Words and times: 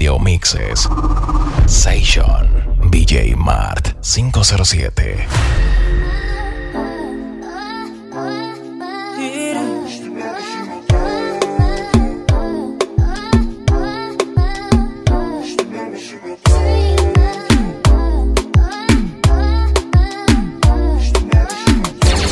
Radio 0.00 0.18
Mixes. 0.18 0.88
Session 1.66 2.48
BJ 2.88 3.36
Mart 3.36 3.92
507. 4.00 5.26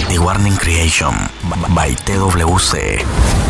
The 0.08 0.18
Warning 0.18 0.56
Creation 0.56 1.12
by 1.76 1.92
TWC. 2.06 3.47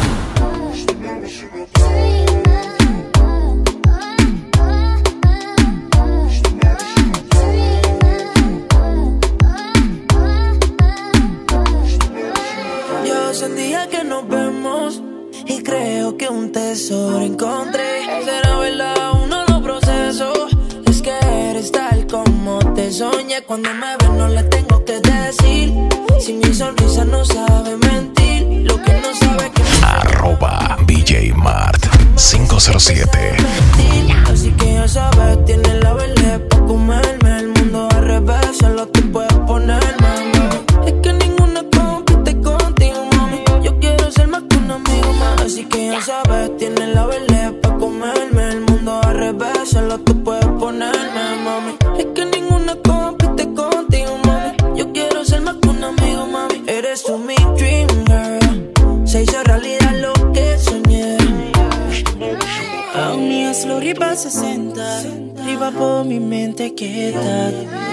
kita. 66.79 67.88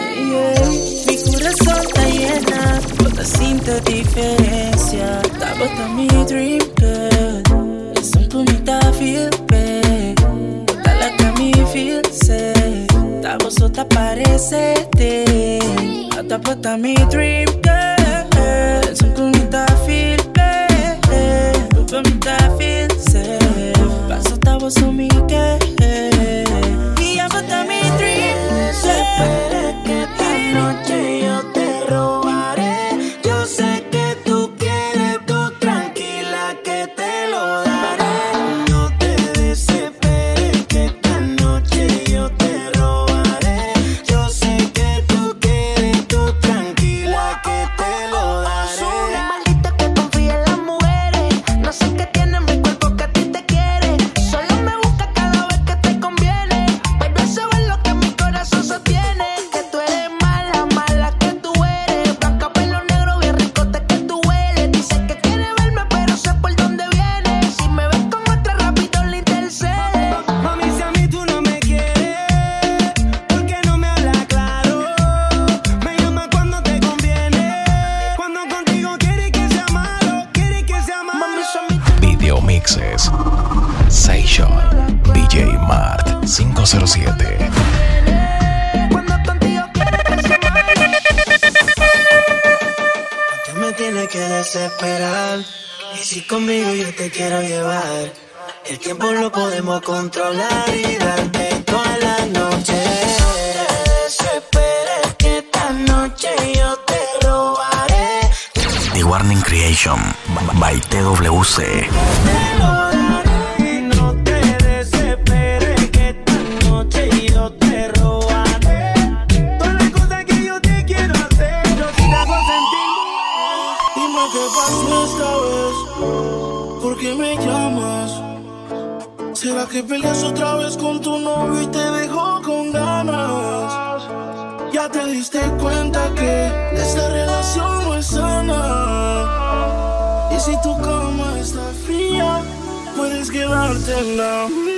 just 143.25 143.33
give 143.33 143.49
out 143.49 143.75
a 143.75 143.83
10 143.83 144.17
now. 144.17 144.74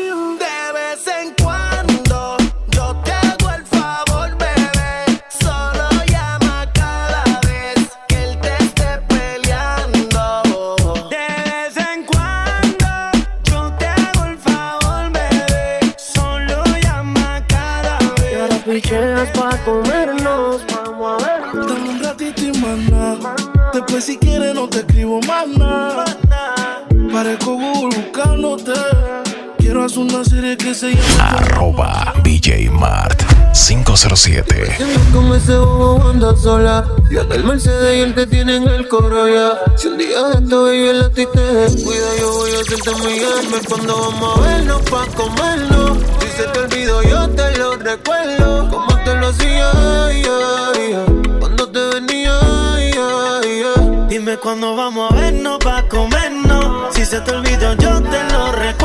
107. 33.97 34.77
Como 35.11 35.33
ese 35.33 35.57
bobo 35.57 36.09
anda 36.09 36.35
sola. 36.37 36.87
Yo 37.09 37.23
del 37.23 37.43
Mercedes 37.43 37.97
y 37.97 38.01
él 38.01 38.13
te 38.13 38.27
tiene 38.27 38.57
en 38.57 38.67
el 38.67 38.87
coro 38.87 39.27
ya. 39.27 39.59
Si 39.75 39.87
un 39.87 39.97
día 39.97 40.23
de 40.23 40.47
tu 40.47 40.71
y 40.71 40.87
el 40.87 41.01
a 41.01 41.09
ti 41.09 41.25
te 41.33 41.39
descuida, 41.41 42.05
yo 42.19 42.31
voy 42.31 42.51
a 42.51 42.59
hacerte 42.59 42.91
mi 43.03 43.19
alma. 43.23 43.57
Cuando 43.67 43.99
vamos 43.99 44.37
a 44.37 44.41
vernos 44.41 44.81
pa' 44.83 45.07
comernos. 45.15 45.97
Si 46.19 46.27
se 46.29 46.43
te 46.43 46.59
olvido, 46.59 47.01
yo 47.01 47.27
te 47.29 47.57
lo 47.57 47.75
recuerdo. 47.75 48.69
Como 48.69 49.03
te 49.03 49.15
lo 49.15 49.27
hacía, 49.29 49.71
yeah, 50.11 50.71
yeah. 50.73 51.05
cuando 51.39 51.67
te 51.67 51.79
venía. 51.95 52.39
Yeah, 52.77 54.07
Dime 54.09 54.37
cuándo 54.37 54.75
vamos 54.75 55.11
a 55.11 55.15
vernos 55.15 55.57
pa' 55.57 55.81
comernos. 55.89 56.93
Si 56.93 57.03
se 57.03 57.19
te 57.21 57.31
olvido, 57.31 57.73
yo 57.73 57.99
te 58.03 58.23
lo 58.31 58.51
recuerdo. 58.51 58.76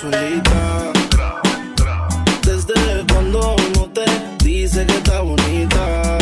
solita. 0.00 0.92
Desde 2.42 3.04
cuando 3.12 3.56
uno 3.56 3.90
te 3.92 4.04
dice 4.44 4.86
que 4.86 4.96
está 4.96 5.20
bonita. 5.20 6.18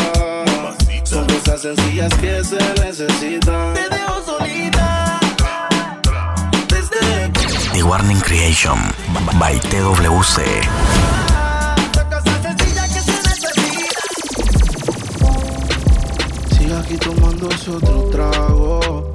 Son 1.05 1.27
cosas 1.27 1.61
sencillas 1.61 2.13
que 2.15 2.43
se 2.43 2.59
necesitan. 2.83 3.75
Te 3.75 3.89
dejo 3.89 4.23
solita. 4.25 5.21
Desde 6.69 7.31
The 7.73 7.83
Warning 7.83 8.21
Creation 8.21 8.79
by 9.39 9.61
TWC. 9.61 10.41
aquí 16.79 16.97
tomándose 16.99 17.71
otro 17.71 18.03
trago. 18.11 19.11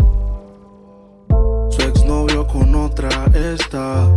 Su 1.70 1.82
exnovio 1.82 2.48
con 2.48 2.74
otra 2.76 3.10
está. 3.34 4.10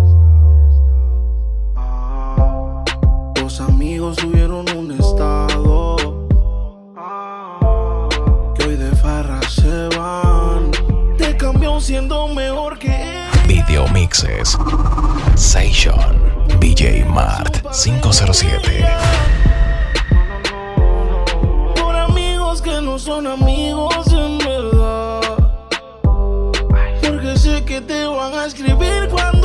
Mixes. 14.25 14.57
Session. 15.37 16.21
BJ 16.61 17.05
Mart 17.05 17.63
507. 17.73 18.85
Por 21.75 21.97
amigos 21.97 22.63
que 22.63 22.81
no 22.81 22.99
son 22.99 23.27
amigos 23.27 24.07
en 24.13 24.39
verdad. 24.39 25.21
Porque 27.03 27.37
sé 27.37 27.65
que 27.65 27.81
te 27.81 28.07
van 28.07 28.35
a 28.35 28.47
escribir 28.47 29.09
cuando 29.11 29.44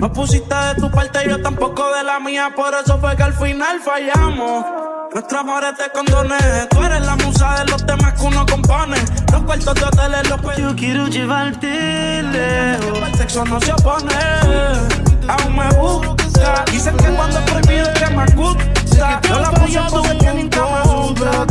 No 0.00 0.10
pusiste 0.12 0.54
de 0.54 0.74
tu 0.76 0.90
parte, 0.90 1.18
yo 1.28 1.40
tampoco 1.42 1.94
de 1.94 2.02
la 2.04 2.18
mía, 2.20 2.50
por 2.56 2.72
eso 2.74 2.98
fue 2.98 3.14
que 3.16 3.22
al 3.22 3.34
final 3.34 3.80
fallamos. 3.80 4.64
Nuestro 5.12 5.40
amor 5.40 5.62
es 5.64 5.76
de 5.76 5.90
condones, 5.92 6.68
tú 6.70 6.82
eres 6.82 7.04
la 7.04 7.16
musa 7.16 7.58
de 7.58 7.70
los 7.70 7.84
temas 7.84 8.14
que 8.14 8.24
uno 8.26 8.46
compone. 8.46 8.96
Los 9.30 9.42
cuartos 9.42 9.74
de 9.74 9.84
hoteles, 9.84 10.30
los 10.30 10.40
pe- 10.40 10.62
Yo 10.62 10.74
quiero 10.74 11.06
llevarte 11.08 12.22
lejos. 12.22 13.08
El 13.08 13.14
sexo 13.16 13.44
no 13.44 13.60
se 13.60 13.72
opone, 13.72 14.14
aún 15.28 15.56
me 15.56 15.68
gusta. 15.76 16.64
Dicen 16.70 16.96
que 16.96 17.04
cuando 17.10 17.38
es 17.38 17.50
prohibido 17.50 17.90
es 17.90 18.00
que 18.02 18.14
me 18.14 18.26
gusta. 18.34 19.20
Yo 19.28 19.38
la 19.40 19.50
puse 19.50 19.78
en 19.78 19.86
tu 19.88 20.02
nunca 20.34 20.62
me 20.62 20.92
gusta. 20.92 21.46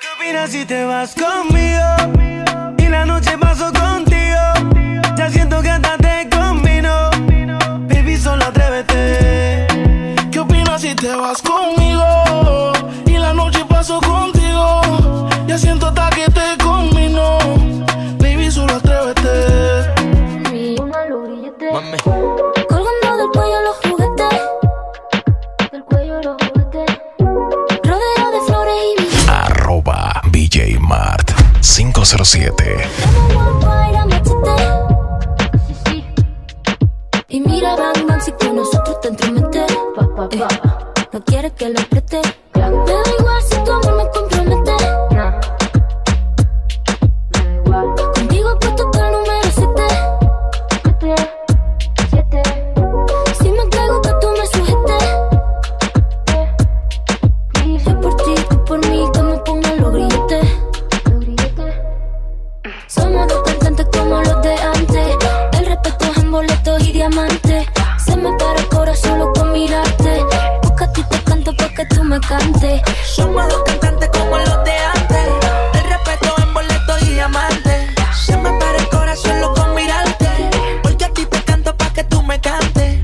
¿Qué 0.00 0.06
opinas 0.16 0.50
si 0.50 0.64
te 0.64 0.84
vas 0.84 1.14
conmigo? 1.14 2.74
Y 2.78 2.88
la 2.88 3.04
noche 3.04 3.36
paso 3.36 3.70
contigo. 3.72 4.38
Ya 5.16 5.28
siento 5.30 5.60
que 5.60 5.70
hasta 5.70 5.96
vas 11.20 11.42
conmigo? 11.42 12.72
Y 13.06 13.18
la 13.18 13.32
noche 13.34 13.64
paso 13.66 14.00
contigo. 14.00 14.80
Ya 15.46 15.58
siento 15.58 15.86
hasta 15.88 16.10
que 16.10 16.26
te 16.30 16.64
combino. 16.64 17.38
Baby, 18.18 18.50
solo 18.50 18.74
atrévete. 18.74 19.92
Colgando 22.68 23.16
del 23.18 23.30
cuello 23.32 23.60
los 23.66 23.76
juguetes. 23.84 24.40
Del 25.72 25.84
cuello 25.84 26.22
los 26.22 26.36
juguetes. 26.36 26.98
Rodeo 27.84 28.30
de 28.32 28.40
flores 28.46 28.74
y 28.82 29.02
billetes. 29.02 29.28
Arroba 29.28 30.22
BJ 30.32 30.78
Mart 30.80 31.30
507. 31.60 32.88
Como 33.04 33.60
guapa 33.60 33.80
y 37.32 37.40
mira, 37.40 37.76
bang, 37.76 38.08
bang, 38.08 38.20
si 38.20 38.32
con 38.32 38.56
nosotros 38.56 39.00
te 39.00 39.08
entromete. 39.08 39.60
Eh, 39.60 40.79
no 41.12 41.24
quieres 41.24 41.52
que 41.52 41.68
lo 41.68 41.80
apriete. 41.80 42.20
Me 42.54 42.60
da 42.60 43.02
igual 43.18 43.42
si 43.42 43.56
tu 43.64 43.72
amor 43.72 43.96
me 43.96 44.08
compromete. 44.10 44.76
Contigo 48.14 48.58
puesto 48.60 48.84
hasta 48.84 49.06
el 49.06 49.12
número 49.12 49.48
7. 52.10 52.42
Si 53.42 53.50
me 53.50 53.68
caigo 53.70 54.00
que 54.02 54.12
tú 54.20 54.28
me 54.38 54.46
sujetes. 54.46 55.04
Yo 57.84 58.00
por 58.00 58.16
ti, 58.16 58.34
tú 58.48 58.64
por 58.64 58.78
mí, 58.88 59.10
que 59.12 59.22
me 59.22 59.38
pongan 59.38 59.80
los 59.80 59.92
grilletes. 59.92 60.46
Somos 62.86 63.26
dos 63.28 63.42
cantantes 63.42 63.86
como 63.92 64.22
los 64.22 64.42
de 64.42 64.54
antes. 64.54 65.16
El 65.58 65.66
respeto 65.66 66.04
es 66.04 66.18
en 66.18 66.30
boletos 66.30 66.88
y 66.88 66.92
diamantes. 66.92 67.29
Cantes. 72.30 72.80
Somos 73.04 73.48
dos 73.48 73.62
cantantes 73.64 74.08
como 74.10 74.38
los 74.38 74.64
de 74.64 74.76
antes. 74.94 75.26
El 75.74 75.84
respeto 75.90 76.34
en 76.42 76.54
boleto 76.54 76.92
y 77.02 77.14
diamante. 77.14 77.88
Se 78.24 78.36
me 78.36 78.50
para 78.52 78.78
el 78.78 78.88
corazón 78.88 79.40
loco 79.40 79.66
mirarte. 79.74 80.28
Porque 80.82 81.04
a 81.06 81.12
ti 81.12 81.26
te 81.26 81.42
canto 81.42 81.76
pa' 81.76 81.92
que 81.92 82.04
tú 82.04 82.22
me 82.22 82.40
cantes. 82.40 82.98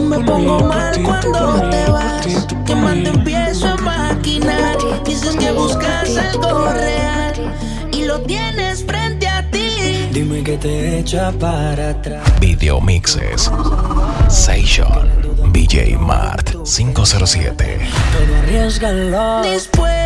Me 0.00 0.18
pongo 0.20 0.60
mal 0.60 1.02
cuando 1.02 1.68
te 1.70 1.90
vas. 1.90 2.26
Que 2.66 2.74
te 2.74 3.08
empiezo 3.08 3.68
a 3.68 3.76
maquinar. 3.76 4.76
Dices 5.04 5.34
que 5.36 5.50
buscas 5.50 6.16
algo 6.16 6.68
real. 6.70 7.34
Y 7.92 8.04
lo 8.04 8.20
tienes 8.20 8.84
frente 8.84 9.26
a 9.26 9.50
ti. 9.50 10.08
Dime 10.12 10.44
que 10.44 10.56
te 10.56 11.00
echa 11.00 11.32
para 11.32 11.90
atrás. 11.90 12.22
Video 12.40 12.80
Mixes. 12.80 13.50
Session. 14.28 15.10
BJ 15.52 15.98
Mart 15.98 16.41
507. 16.72 17.78
Todo 18.12 18.36
arriesgalo. 18.38 19.42
Dispuesto, 19.42 20.01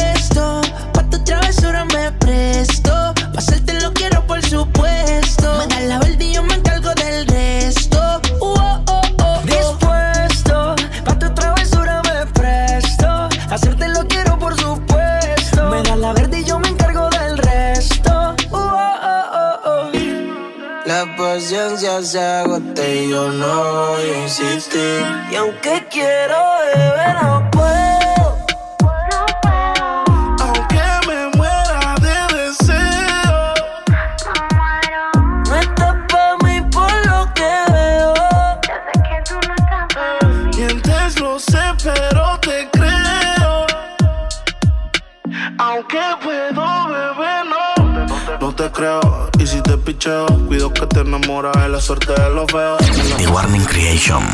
Aunque 45.89 46.25
puedo 46.25 46.89
beber, 46.89 47.47
no. 47.47 48.39
No 48.41 48.55
te 48.55 48.71
creo, 48.73 49.31
y 49.39 49.47
si 49.47 49.61
te 49.61 49.77
picheo, 49.77 50.27
cuido 50.49 50.73
que 50.73 50.85
te 50.87 51.01
enamoras 51.01 51.55
de 51.63 51.69
la 51.69 51.81
suerte 51.81 52.13
de 52.13 52.31
los 52.31 52.51
feos. 52.51 52.79
The 53.19 53.29
Warning 53.29 53.65
Creation 53.65 54.25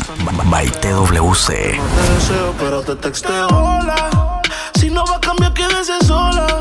by 0.49 0.67
TWC. 0.67 1.47
Te 1.47 2.13
deseo, 2.15 2.55
pero 2.57 2.81
te 2.81 2.95
texteo. 2.95 3.47
Hola, 3.49 4.41
si 4.79 4.89
no 4.89 5.05
va 5.05 5.17
a 5.17 5.19
cambiar, 5.19 5.53
quédese 5.53 5.93
sola. 6.05 6.52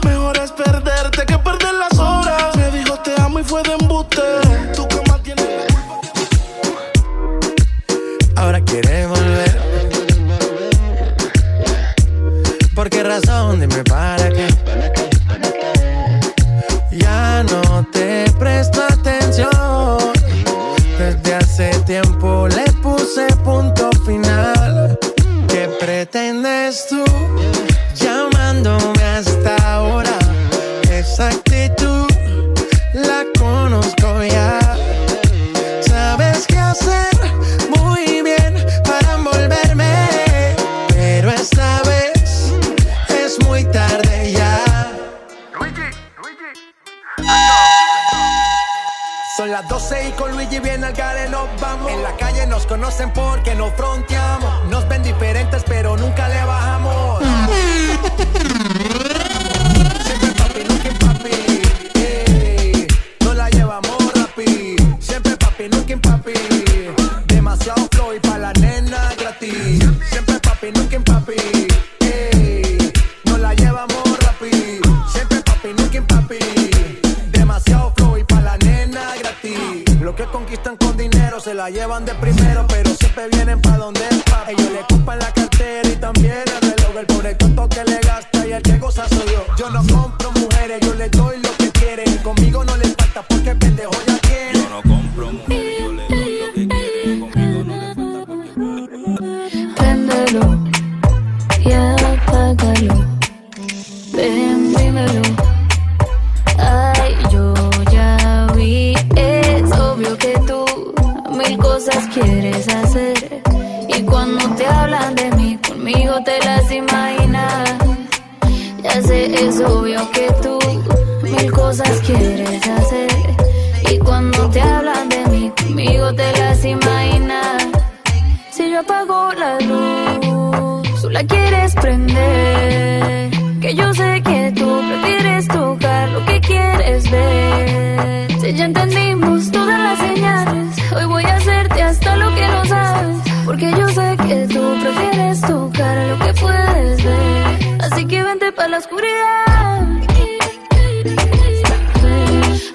La 148.69 148.79
oscuridad. 148.79 149.81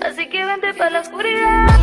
Así 0.06 0.29
que 0.29 0.46
vente 0.46 0.74
para 0.74 0.89
la 0.89 1.01
oscuridad. 1.01 1.79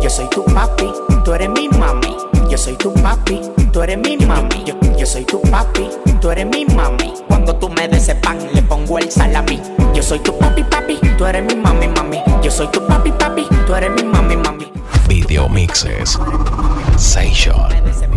Yo 0.00 0.10
soy 0.10 0.28
tu 0.30 0.44
papi, 0.46 0.92
tú 1.24 1.34
eres 1.34 1.50
mi 1.50 1.68
mami. 1.68 2.16
Yo 2.48 2.58
soy 2.58 2.74
tu 2.76 2.92
papi, 2.94 3.40
tú 3.72 3.82
eres 3.82 3.98
mi 3.98 4.16
mami. 4.16 4.64
Yo, 4.64 4.74
yo 4.98 5.06
soy 5.06 5.24
tu 5.24 5.40
papi, 5.42 5.88
tú 6.20 6.30
eres 6.30 6.46
mi 6.46 6.64
mami. 6.64 7.14
Cuando 7.28 7.56
tú 7.56 7.68
me 7.68 7.88
des 7.88 8.08
le 8.08 8.62
pongo 8.62 8.98
el 8.98 9.10
salami. 9.10 9.60
Yo 9.94 10.02
soy 10.02 10.18
tu 10.18 10.36
papi, 10.38 10.64
papi, 10.64 10.98
tú 11.16 11.26
eres 11.26 11.44
mi 11.44 11.54
mami, 11.60 11.88
mami. 11.88 12.22
Yo 12.42 12.50
soy 12.50 12.66
tu 12.68 12.84
papi, 12.86 13.12
papi, 13.12 13.46
tú 13.66 13.74
eres 13.74 13.90
mi 13.90 14.02
mami, 14.02 14.36
mami. 14.36 14.55
Video 15.08 15.48
mixes. 15.48 16.18
Session. 16.96 17.56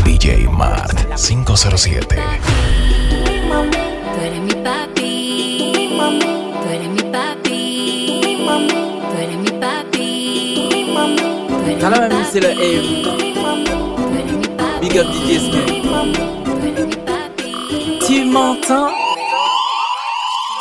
DJ 0.05 0.47
Mart 0.49 0.97
507. 1.15 2.07
Tú 2.07 2.15
eres 4.21 4.41
mi 4.41 4.53
papi. 4.63 5.89
Tú 6.63 6.69
eres 6.69 6.89
mi 6.89 7.03
papi. 7.11 8.37
Tú 9.11 9.17
eres 9.17 9.37
mi 9.37 9.51
papi. 9.61 10.07
Quand 11.79 11.91
même, 11.91 12.11
c'est 12.31 12.41
le. 12.41 12.49
Big 14.81 14.97
up 14.97 15.07
DJ. 15.27 15.39
Tu 18.05 18.25
m'entends? 18.25 19.08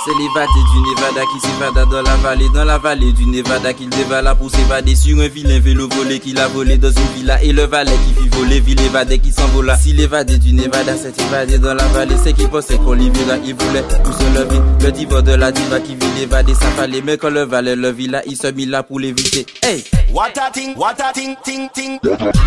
C'est 0.09 0.15
l'évadé 0.15 0.49
du 0.73 0.81
Nevada 0.81 1.21
qui 1.27 1.39
s'évada 1.39 1.85
dans 1.85 2.01
la 2.01 2.17
vallée, 2.17 2.49
dans 2.55 2.65
la 2.65 2.79
vallée 2.79 3.13
du 3.13 3.27
Nevada 3.27 3.75
qu'il 3.75 3.91
dévala 3.91 4.35
pour 4.35 4.51
s'évader 4.51 4.95
sur 4.95 5.21
un 5.21 5.29
vilain 5.29 5.61
vélo 5.61 5.87
volé 5.87 6.19
qu'il 6.19 6.39
a 6.39 6.49
volé 6.49 6.79
dans 6.79 6.89
une 6.89 7.09
villa 7.15 7.43
et 7.43 7.53
le 7.53 7.65
valet 7.65 7.93
qui 8.07 8.23
fit 8.23 8.29
voler, 8.31 8.59
ville 8.61 8.81
évadé 8.81 9.19
qui 9.19 9.31
s'envola. 9.33 9.77
Si 9.77 9.93
l'évadé 9.93 10.39
du 10.39 10.55
Nevada 10.55 10.97
s'est 10.97 11.13
évadé 11.27 11.59
dans 11.59 11.75
la 11.75 11.85
vallée, 11.89 12.17
c'est 12.25 12.33
qu'il 12.33 12.49
pensait 12.49 12.79
qu'on 12.79 12.95
l'y 12.95 13.11
verra, 13.11 13.37
il 13.45 13.55
voulait 13.55 13.83
tout 13.83 14.13
se 14.15 14.25
lever. 14.39 14.63
Le 14.81 14.93
diva 14.93 15.21
de 15.21 15.35
la 15.35 15.53
diva 15.53 15.79
qui 15.79 15.95
vit 15.95 16.19
l'évader, 16.19 16.55
ça 16.55 16.71
fallait, 16.75 17.03
mais 17.03 17.19
quand 17.19 17.29
le 17.29 17.43
valet 17.43 17.77
le 17.77 17.91
villa, 17.91 18.23
il 18.25 18.39
se 18.39 18.47
mit 18.47 18.65
là 18.65 18.83
pour 18.83 19.01
l'éviter. 19.01 19.45
Hey! 19.63 19.85
What 20.11 20.39
a 20.39 20.51
thing, 20.51 20.75
what 20.75 20.97
a 21.01 21.13
thing, 21.13 21.37
ting, 21.45 21.69
ting. 21.75 21.99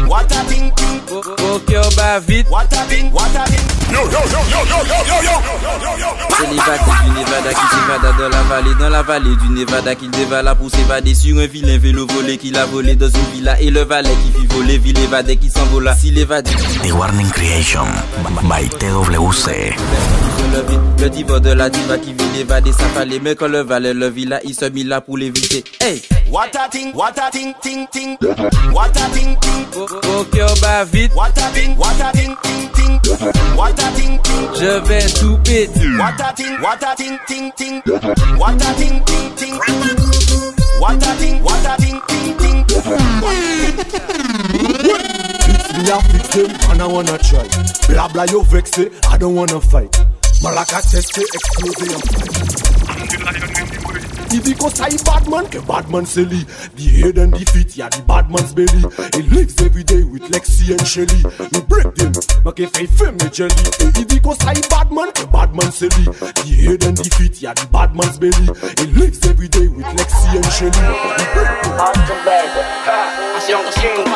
What 0.07 0.31
a 0.31 0.43
thing, 0.49 0.71
ting. 0.75 0.99
Oh, 1.11 1.21
oh, 1.25 1.59
cœur 1.67 1.87
bat 1.95 2.19
vite. 2.21 2.49
What 2.49 2.73
a 2.73 2.83
thing, 2.89 3.11
what 3.13 3.29
a 3.35 3.45
thing. 3.45 3.61
Yo, 3.93 4.01
yo, 4.01 4.19
yo, 4.31 4.39
yo, 4.49 4.65
yo, 4.65 4.79
yo, 4.81 5.05
yo, 5.05 5.19
yo, 5.21 5.51
yo, 5.61 5.73
yo, 5.77 5.91
yo. 5.99 6.09
C'est 6.39 6.49
l'évadé 6.49 6.89
du 7.05 7.19
Nevada 7.19 7.50
qui 7.53 7.75
s'évada 7.75 8.11
dans 8.17 8.29
la 8.29 8.43
vallée, 8.43 8.75
dans 8.79 8.89
la 8.89 9.01
vallée 9.01 9.35
du 9.35 9.49
Nevada 9.49 9.95
qu'il 9.95 10.11
dévala 10.11 10.55
pour 10.55 10.69
s'évader 10.69 11.13
sur 11.13 11.37
un 11.37 11.47
vilain 11.47 11.77
vélo 11.77 12.07
volé 12.07 12.37
qu'il 12.37 12.57
a 12.57 12.65
volé 12.65 12.95
dans 12.95 13.09
une 13.09 13.33
villa 13.33 13.59
et 13.59 13.69
le 13.69 13.81
valet 13.81 14.09
qui 14.23 14.39
fit 14.39 14.47
voler, 14.47 14.77
ville 14.77 14.99
évadé 14.99 15.37
qui 15.37 15.49
s'envola. 15.49 15.95
Si 15.95 16.11
l'évadé 16.11 16.51
The 16.83 16.91
Warning 16.93 17.29
Creation 17.29 17.85
by 18.43 18.69
TWC. 18.69 19.75
le 20.99 21.09
diva 21.09 21.39
de 21.39 21.51
la 21.51 21.69
diva 21.69 21.97
qui 21.97 22.13
vit 22.13 22.37
l'évader, 22.37 22.71
ça 22.71 22.85
fallait, 22.93 23.19
mais 23.19 23.35
quand 23.35 23.47
le 23.47 23.61
valet 23.61 23.93
le 23.93 24.09
villa, 24.09 24.39
il 24.43 24.55
se 24.55 24.65
mit 24.65 24.83
là 24.83 25.01
pour 25.01 25.17
l'éviter. 25.17 25.63
Hey! 25.79 26.01
What 26.31 26.55
a 26.55 26.69
thing, 26.69 26.93
what 26.93 27.17
a 27.17 27.29
thing, 27.29 27.53
ting, 27.61 27.85
ting. 27.91 28.17
What 28.71 28.95
a 28.95 29.09
thing, 29.11 29.35
ting. 29.41 29.65
Cœur 30.31 30.53
bat 30.61 30.85
vite. 30.85 31.11
What 31.13 31.37
a 31.37 31.51
thing, 31.51 31.75
what 31.75 31.99
a 31.99 32.09
thing, 32.13 32.33
ting, 32.41 32.69
ting. 32.71 32.99
what 33.57 33.77
a 33.77 33.91
ting 33.97 34.17
ting. 34.23 34.47
Je 34.55 34.79
vais 34.87 35.05
tout 35.19 35.37
péter. 35.43 35.97
What 35.97 36.21
a 36.21 36.33
ting, 36.33 36.57
what 36.61 36.81
a 36.81 36.95
ting 36.95 37.17
ting 37.41 37.81
ting. 37.81 37.81
What 38.37 38.61
a 38.61 38.73
ting 38.77 39.03
ting 39.05 39.35
ting. 39.35 39.55
What 40.79 41.01
a 41.01 41.17
ting, 41.19 41.43
what 41.43 41.65
a 41.65 41.75
ting 41.81 42.01
ting 42.07 42.37
ting. 42.37 42.65
Fix 45.45 45.61
me, 45.73 45.91
I 45.91 46.01
fix 46.11 46.27
them, 46.35 46.51
and 46.69 46.81
I 46.81 46.87
wanna 46.87 47.17
try. 47.17 47.47
Blah 47.87 48.07
blah, 48.09 48.25
you 48.29 48.43
vex 48.43 48.77
it, 48.77 48.91
I 49.07 49.17
don't 49.17 49.35
wanna 49.35 49.61
fight. 49.61 49.91
Malaka 50.41 50.81
test 50.81 51.17
it, 51.17 51.29
explode 51.33 51.81
and 51.81 52.03
fight. 52.03 53.70
If 54.33 54.45
he 54.45 54.53
goes 54.53 54.73
say 54.75 54.95
bad 55.03 55.27
man, 55.29 55.45
ke 55.47 55.59
bad 55.67 55.89
man 55.89 56.05
silly. 56.05 56.43
The 56.75 56.85
head 57.01 57.17
and 57.17 57.33
the 57.33 57.43
feet, 57.51 57.75
yeah, 57.75 57.89
the 57.89 58.01
bad 58.03 58.31
man's 58.31 58.53
belly. 58.53 58.81
He 59.15 59.21
lives 59.29 59.59
every 59.61 59.83
day 59.83 60.03
with 60.03 60.23
Lexi 60.31 60.71
and 60.71 60.87
Shelly. 60.87 61.19
You 61.51 61.61
break 61.67 61.93
them, 61.95 62.13
make 62.45 62.59
a 62.59 62.67
fake 62.71 62.89
femme 62.95 63.17
jelly. 63.31 63.51
Eh, 63.83 63.91
If 64.01 64.11
he 64.11 64.19
goes 64.19 64.39
say 64.39 64.55
bad 64.71 64.91
man, 64.91 65.11
ke 65.11 65.27
bad 65.31 65.51
man 65.55 65.71
silly. 65.71 66.05
The 66.07 66.51
head 66.63 66.83
and 66.87 66.95
the 66.97 67.09
feet, 67.17 67.41
yeah, 67.41 67.53
the 67.53 67.67
bad 67.71 67.91
man's 67.95 68.17
belly. 68.17 68.47
He 68.79 68.85
lives 68.95 69.19
every 69.27 69.47
day 69.49 69.67
with 69.67 69.85
Lexi 69.99 70.31
and 70.39 70.47
Shelly. 70.55 70.79
You 70.79 71.27
break 71.35 71.51
them. 71.67 71.81
Haciendo 73.35 73.71
cinco 73.71 74.03
Fahrenheit 74.03 74.10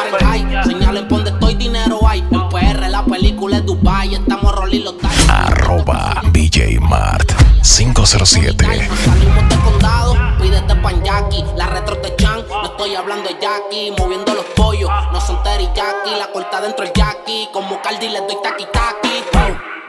507. 8.06 8.88
Salimos 9.04 9.50
de 9.50 9.56
condado, 9.62 10.16
pídete 10.40 10.76
pan 10.76 11.04
Jackie 11.04 11.44
La 11.58 11.66
retro 11.66 11.98
te 11.98 12.16
chan, 12.16 12.46
no 12.48 12.66
estoy 12.66 12.94
hablando 12.94 13.28
de 13.28 13.36
Jackie 13.42 13.92
Moviendo 13.98 14.36
los 14.36 14.46
pollos, 14.56 14.92
no 15.12 15.20
son 15.20 15.42
teriyaki 15.42 16.12
La 16.20 16.32
corta 16.32 16.62
dentro 16.62 16.86
el 16.86 16.94
Jackie 16.94 17.50
Como 17.52 17.82
Cardi 17.82 18.10
le 18.10 18.22
doy 18.22 18.38
taqui 18.44 18.66
taqui 18.72 19.24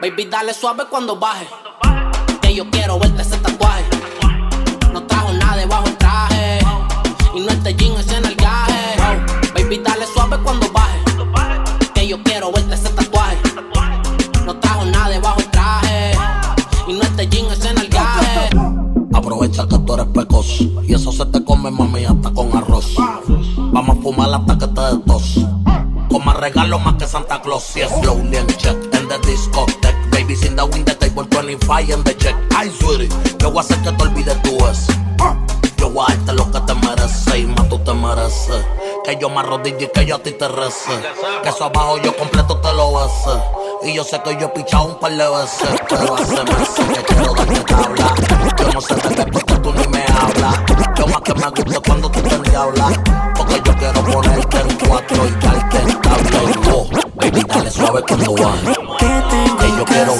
Baby 0.01 0.25
dale 0.25 0.55
suave 0.55 0.85
cuando 0.89 1.15
baje 1.15 1.47
Que 2.41 2.55
yo 2.55 2.67
quiero 2.71 2.97
verte 2.97 3.21
ese 3.21 3.37
tatuaje 3.37 3.85
No 4.91 5.03
trajo 5.03 5.31
nada 5.33 5.57
debajo 5.57 5.85
el 5.85 5.97
traje 5.97 6.59
Y 7.35 7.39
no 7.41 7.49
este 7.49 7.75
jean 7.75 7.96
y 20.87 20.93
eso 20.93 21.11
se 21.11 21.25
te 21.25 21.43
come, 21.43 21.71
mami, 21.71 22.05
hasta 22.05 22.31
con 22.31 22.55
arroz. 22.55 22.95
Vamos 23.57 23.97
a 23.97 24.01
fumar 24.01 24.33
hasta 24.33 24.57
que 24.57 24.67
te 24.67 24.81
des 24.81 25.05
tos. 25.05 25.45
Con 26.09 26.25
más 26.25 26.37
regalo 26.37 26.79
más 26.79 26.95
que 26.95 27.05
Santa 27.05 27.41
Claus. 27.41 27.75
Y 27.75 27.81
es 27.81 27.91
slowly 28.01 28.37
and 28.37 28.55
check 28.57 28.77
en 28.93 29.07
the 29.07 29.17
discotheque. 29.27 29.95
Babies 30.11 30.45
in 30.45 30.55
the 30.55 30.65
the 30.85 30.95
table 30.95 31.25
25 31.25 31.93
en 31.93 32.03
the 32.03 32.15
check. 32.17 32.35
Ay, 32.55 32.71
sweetie, 32.79 33.09
yo 33.39 33.51
voy 33.51 33.59
a 33.59 33.61
hacer 33.61 33.77
que 33.81 33.91
te 33.91 34.03
olvides 34.03 34.41
tú 34.43 34.57
eso. 34.65 34.93
Yo 35.77 35.89
voy 35.89 36.05
a 36.07 36.15
darte 36.15 36.33
lo 36.33 36.51
que 36.51 36.59
te 36.61 36.75
mereces 36.75 37.35
y 37.37 37.45
más 37.45 37.69
tú 37.69 37.79
te 37.79 37.93
mereces. 37.93 38.65
Que 39.07 39.15
yo 39.15 39.29
me 39.29 39.39
arrodille 39.39 39.85
y 39.85 39.87
que 39.87 40.05
yo 40.05 40.17
a 40.17 40.19
ti 40.19 40.33
te 40.33 40.45
rece. 40.49 40.91
Que 41.41 41.47
eso 41.47 41.63
abajo 41.63 41.97
yo 41.99 42.13
completo 42.17 42.57
te 42.57 42.73
lo 42.73 42.93
bese. 42.93 43.41
Y 43.83 43.93
yo 43.93 44.03
sé 44.03 44.21
que 44.21 44.35
yo 44.35 44.47
he 44.47 44.49
pichado 44.49 44.83
un 44.83 44.99
par 44.99 45.13
de 45.13 45.29
veces. 45.29 45.69
Pero 45.87 46.13
hace 46.13 46.43
meses 46.43 46.85
que 46.93 47.03
quiero 47.05 47.33
darte 47.33 47.59
tabla. 47.61 48.15
Yo 48.59 48.67
no 48.73 48.81
sé 48.81 48.95
de 48.95 49.15
qué 49.15 49.25
porque 49.31 49.53
tú 49.59 49.73
ni 49.75 49.87
me 49.87 50.03
hablas. 50.03 50.59
Yo 50.97 51.07
más 51.07 51.21
que 51.21 51.33
me 51.35 51.49
gusta 51.49 51.79
cuando 51.87 52.11
tú 52.11 52.21
te 52.21 52.55
hablas. 52.57 52.99
Porque 53.37 53.61
yo 53.63 53.75
quiero 53.77 54.03
ponerte 54.03 54.57
en 54.57 54.77
cuatro 54.89 55.25
y 55.25 55.31
darte 55.39 55.77
en 55.77 56.01
tabla. 56.01 56.43
Y 56.43 56.69
oh, 56.69 56.87
baby, 57.15 57.43
dale 57.47 57.71
suave 57.71 58.03
cuando 58.09 58.33
baje. 58.33 58.73
Que 59.57 59.69
yo 59.77 59.85
quiero 59.85 60.15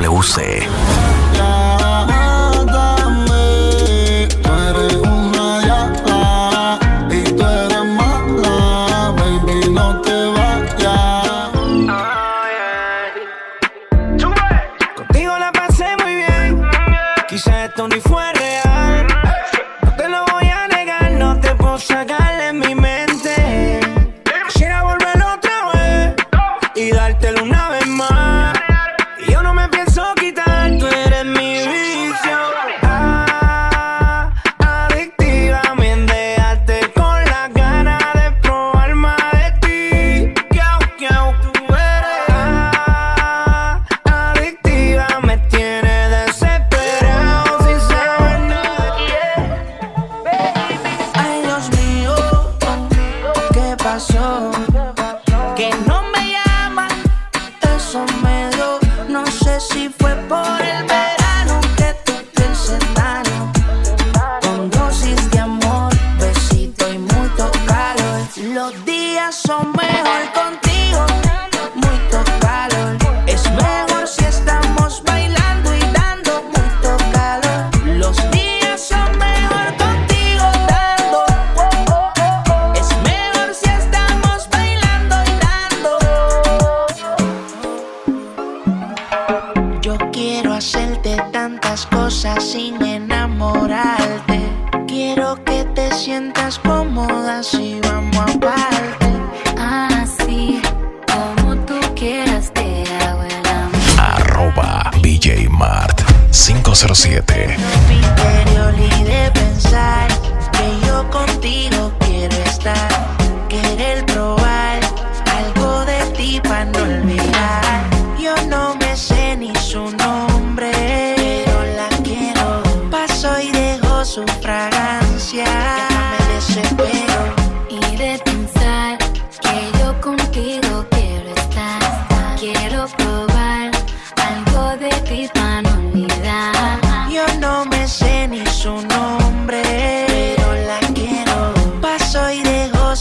by 0.00 1.21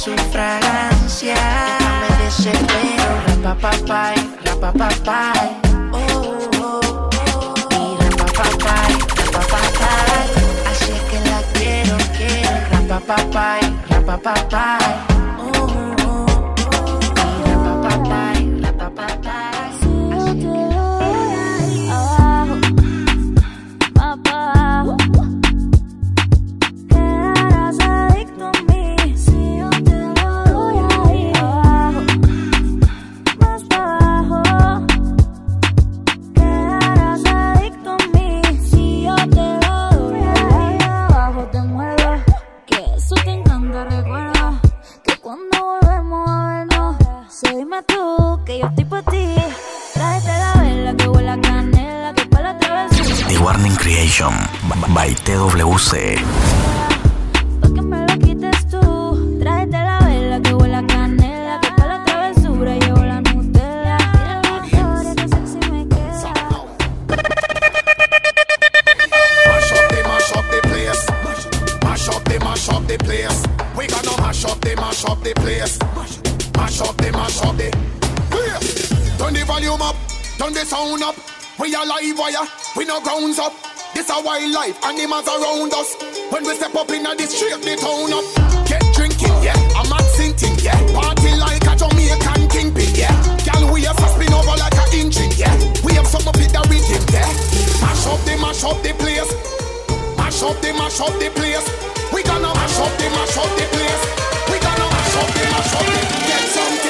su 0.01 0.17
fragancia. 0.31 1.35
Ya 1.35 1.99
me 2.01 2.25
desespero. 2.25 3.05
Rapapapay, 3.27 4.15
rapapapay. 4.45 5.49
Oh, 5.93 6.49
oh, 6.59 7.09
oh. 7.33 7.59
Y 7.69 8.03
rapapapay, 8.03 8.93
rapapapay. 9.17 10.27
Así 10.71 10.91
es 10.91 11.01
que 11.09 11.19
la 11.29 11.41
quiero, 11.53 11.97
quiero. 12.17 12.67
Rapapapay, 12.71 13.61
rapapapay. 13.89 15.11
Volume 79.71 79.81
up, 79.81 79.95
turn 80.38 80.53
the 80.53 80.65
sound 80.65 81.03
up. 81.03 81.15
We 81.60 81.73
are 81.75 81.86
live 81.86 82.17
wire, 82.17 82.47
we 82.75 82.86
no 82.86 83.01
grounds 83.01 83.39
up. 83.39 83.53
This 83.93 84.10
a 84.10 84.21
wildlife, 84.23 84.84
animals 84.86 85.27
around 85.27 85.73
us. 85.73 85.95
When 86.31 86.43
we 86.43 86.55
step 86.55 86.75
up 86.75 86.89
in 86.91 87.03
the 87.03 87.27
street, 87.27 87.60
the 87.60 87.75
town 87.75 88.12
up. 88.12 88.25
Get 88.67 88.84
drinking, 88.95 89.36
yeah. 89.43 89.55
I'm 89.75 89.91
sinting, 90.15 90.55
yeah. 90.63 90.79
Party 90.95 91.36
like 91.36 91.63
a 91.67 91.75
Jamaican 91.75 92.47
kingpin, 92.47 92.95
yeah. 92.95 93.12
Girl, 93.43 93.71
we 93.71 93.84
have 93.84 93.99
spin 93.99 94.34
over 94.34 94.55
like 94.55 94.75
a 94.75 94.86
engine, 94.95 95.31
yeah. 95.36 95.55
We 95.84 95.93
have 95.93 96.07
some 96.07 96.27
up 96.27 96.36
with 96.36 96.51
the 96.51 96.63
rhythm, 96.71 97.03
yeah. 97.12 97.27
Mash 97.84 98.07
up 98.07 98.19
the 98.23 98.36
mash 98.39 98.63
up 98.63 98.79
the 98.81 98.95
place. 98.95 99.31
Mash 100.15 100.41
up 100.43 100.55
the 100.63 100.71
mash 100.73 100.99
up 100.99 101.13
the 101.19 101.29
place. 101.36 101.67
We 102.15 102.23
gonna 102.23 102.51
mash 102.55 102.79
up 102.79 102.91
the 102.95 103.07
mash 103.12 103.38
up 103.38 103.51
the 103.60 103.65
place. 103.75 104.03
We 104.47 104.57
gonna 104.60 104.88
mash 104.88 105.15
up 105.19 105.29
the 105.36 105.43
mash 105.51 105.75
up 105.75 105.86
the 105.86 106.01
Get 106.31 106.43
something 106.55 106.81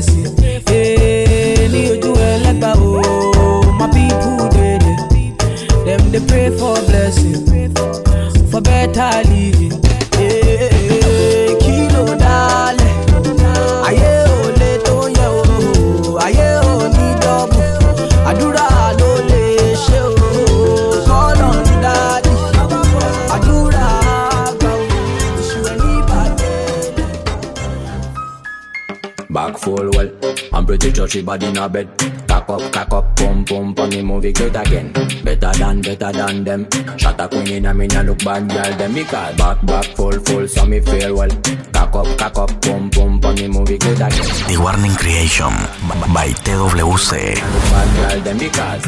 blessing. 0.00 0.37
She 31.08 31.22
body 31.22 31.46
in 31.46 31.56
a 31.56 31.68
bed. 31.68 31.88
Cock 32.28 32.50
up, 32.50 32.72
cock 32.72 32.92
up, 32.92 33.16
pum 33.16 33.44
pum, 33.44 33.74
pon 33.74 33.90
the 33.90 34.02
movie 34.02 34.32
great 34.32 34.54
again. 34.54 34.92
Better 35.24 35.52
than, 35.58 35.80
better 35.80 36.12
than 36.12 36.44
them. 36.44 36.68
Shot 36.98 37.20
a 37.20 37.28
queen 37.28 37.48
in 37.48 37.66
a 37.66 37.74
me 37.74 37.86
nah 37.86 38.02
look 38.02 38.18
bad, 38.24 38.48
girl. 38.48 38.76
Them 38.76 38.94
me 38.94 39.04
call 39.04 39.32
back, 39.34 39.64
back 39.64 39.84
full, 39.96 40.12
full, 40.12 40.46
so 40.46 40.66
me 40.66 40.80
feel 40.80 41.16
well. 41.16 41.30
Cock 41.72 41.94
up, 41.94 42.18
cock 42.18 42.38
up, 42.38 42.62
pum 42.62 42.90
pum, 42.90 43.20
pon 43.20 43.34
the 43.36 43.48
movie 43.48 43.78
great 43.78 43.96
again. 43.96 44.28
The 44.48 44.58
Warning 44.60 44.96
Creation 44.96 45.54
by 46.12 46.28
TWC. 46.44 47.34
Bad 47.36 47.88
girl, 47.96 48.20
them 48.22 48.38
because. 48.38 48.86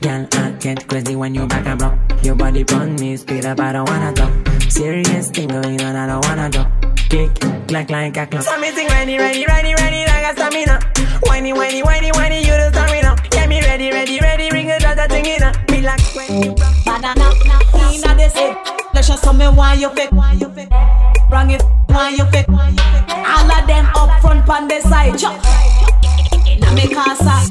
Girl, 0.00 0.26
I 0.32 0.50
get 0.60 0.88
crazy 0.88 1.16
when 1.16 1.34
you 1.34 1.46
back 1.46 1.66
and 1.66 1.78
block. 1.78 1.98
Your 2.22 2.36
body 2.36 2.64
run 2.64 2.94
me, 2.96 3.16
speed 3.16 3.44
up, 3.44 3.60
I 3.60 3.72
don't 3.72 3.88
wanna 3.88 4.12
talk. 4.12 4.32
Serious 4.70 5.30
thing 5.30 5.48
going 5.48 5.80
on, 5.82 5.96
I 5.96 6.06
don't 6.06 6.24
wanna 6.24 6.50
talk. 6.50 6.70
Kick, 7.10 7.34
clack 7.68 7.90
like 7.90 8.16
a 8.16 8.26
clock. 8.26 8.42
So 8.42 8.58
me 8.60 8.70
sing 8.70 8.86
ready, 8.88 9.18
ready, 9.18 9.44
ready, 9.44 9.74
ready, 9.74 10.06
like 10.06 10.32
a 10.32 10.36
stamina. 10.36 10.97
Whiny, 11.22 11.52
whiny, 11.52 11.82
whiny, 11.82 12.10
whiny, 12.12 12.40
you 12.40 12.52
the 12.52 12.70
stamina. 12.72 13.16
Get 13.30 13.48
me 13.48 13.60
ready, 13.60 13.90
ready, 13.90 14.18
ready, 14.20 14.48
bring 14.50 14.68
it 14.68 14.84
out, 14.84 15.08
thing 15.10 15.26
in 15.26 15.42
Me 15.70 15.82
like 15.82 16.00
when 16.14 16.42
you 16.42 16.50
rock. 16.54 16.74
Banana, 16.84 17.30
inna 17.92 18.14
this 18.16 18.34
head. 18.34 18.56
Let's 18.94 19.06
show 19.08 19.16
some 19.16 19.38
me 19.38 19.46
why 19.48 19.74
you 19.74 19.90
fake. 19.90 20.10
Bring 20.10 21.50
it, 21.50 21.62
why 21.86 22.10
you 22.10 22.24
fake. 22.26 22.48
All 22.48 23.50
of 23.50 23.66
them 23.66 23.86
up 23.94 24.20
front 24.20 24.48
on 24.48 24.68
the 24.68 24.80
side. 24.80 25.18
Chop. 25.18 25.34
Inna 26.46 26.72
me 26.72 26.88
casa. 26.88 27.46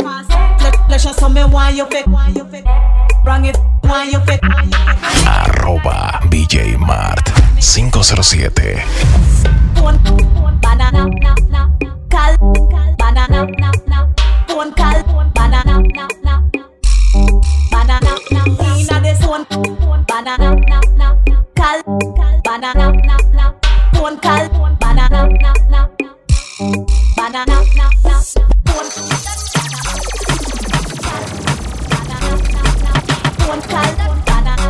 Let- 0.63 0.77
Let's 0.89 1.03
show 1.03 1.11
some 1.11 1.33
me 1.33 1.41
why 1.43 1.69
you 1.71 1.85
fake. 1.85 2.05
Bring 3.23 3.45
it, 3.45 3.57
why 3.81 4.05
you 4.05 4.19
fake. 4.21 4.41
Arroba 5.27 6.19
BJ 6.29 6.77
Mart 6.79 7.27
507. 7.59 8.79
Phone, 9.75 10.59
banana, 10.61 11.07
Phone 13.37 13.53
call, 14.73 15.03
banana, 15.35 15.75
banana. 15.93 16.33
Banana, 17.69 18.13
call, 21.55 21.83
banana. 22.43 22.85
Phone 23.93 24.17
call, 24.17 24.49
banana, 24.79 25.21
banana. 27.15 27.57
Phone 33.37 33.61
call, 33.61 33.99
banana. 34.25 34.67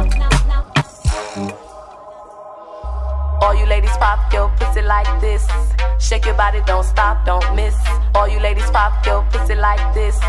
All 3.41 3.55
you 3.55 3.65
ladies 3.65 3.95
pop 3.97 4.33
your 4.33 4.49
pussy 4.57 4.81
like 4.81 5.21
this. 5.21 5.47
Shake 5.99 6.25
your 6.25 6.35
body, 6.35 6.61
don't 6.65 6.83
stop, 6.83 7.25
don't 7.25 7.55
miss. 7.55 7.75
All 8.17 8.27
you 8.27 8.39
ladies 8.39 8.69
pop 8.71 9.05
your 9.05 9.21
pussy 9.31 9.53
like 9.53 9.93
this. 9.93 10.19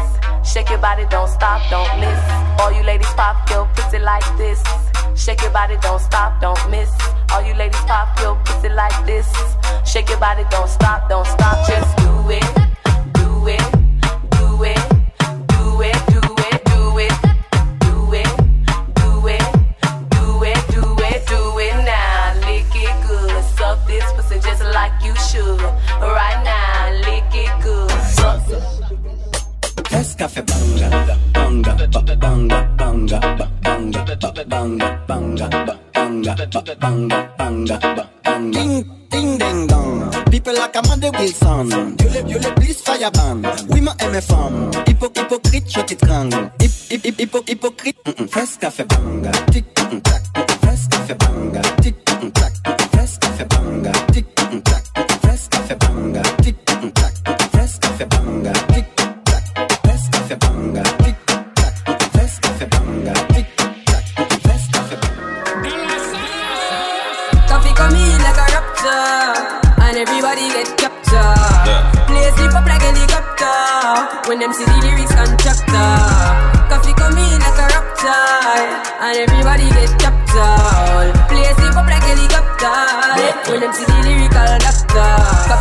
Shake 0.44 0.68
your 0.68 0.78
body, 0.78 1.06
don't 1.08 1.26
stop, 1.26 1.62
don't 1.70 1.98
miss. 1.98 2.20
All 2.60 2.70
you 2.70 2.82
ladies 2.82 3.10
pop 3.14 3.48
your 3.48 3.64
pussy 3.74 3.98
like 3.98 4.28
this. 4.36 4.62
Shake 5.16 5.40
your 5.40 5.50
body, 5.50 5.78
don't 5.80 5.98
stop, 5.98 6.38
don't 6.38 6.70
miss. 6.70 6.90
All 7.32 7.40
you 7.40 7.54
ladies 7.54 7.80
pop 7.80 8.20
your 8.20 8.36
pussy 8.44 8.68
like 8.68 9.06
this. 9.06 9.26
Shake 9.86 10.10
your 10.10 10.18
body, 10.18 10.44
don't 10.50 10.68
stop, 10.68 11.08
don't 11.08 11.26
stop, 11.26 11.66
just 11.66 11.96
do 11.96 12.30
it, 12.30 12.44
do 13.14 13.48
it, 13.48 13.77
say 30.38 30.44
banga, 30.46 31.18
banga, 31.32 31.72
ba 31.92 32.00
banga, 32.16 32.58
banga, 32.76 33.18
ba 33.38 33.46
banga, 33.62 34.00
ba 34.04 34.44
banga, 34.44 34.88
banga, 35.06 35.48
ba 35.48 35.74
banga, 35.94 36.34
ba 36.36 36.74
banga, 36.80 37.28
banga, 37.38 37.78
ba 37.78 38.04
banga. 38.24 38.58
Ding, 38.58 38.84
ding, 39.10 39.38
ding, 39.38 39.66
dong. 39.66 40.10
People 40.30 40.58
are 40.58 40.68
commanded 40.68 41.14
with 41.18 41.34
son. 41.34 41.96
You 42.00 42.10
live, 42.10 42.28
you 42.30 42.38
live, 42.38 42.54
please 42.56 42.80
fire 42.80 43.10
ban. 43.10 43.42
Oui, 43.68 43.80
ma 43.80 43.92
aime 44.00 44.20
femme. 44.20 44.70
Hypo, 44.86 45.10
hypocrite, 45.14 45.68
je 45.68 45.80
t'y 45.80 45.96
trang. 45.96 46.30
Hip, 46.60 46.72
hip, 46.90 47.18
hip, 47.18 47.34
hypocrite. 47.48 47.96
Fresca 48.30 48.70
fait 48.70 48.84
banga, 48.84 49.30
Tic, 49.50 49.64
tac. 49.74 50.22
Fresca 50.62 50.98
fait 51.06 51.18
bang. 51.18 51.57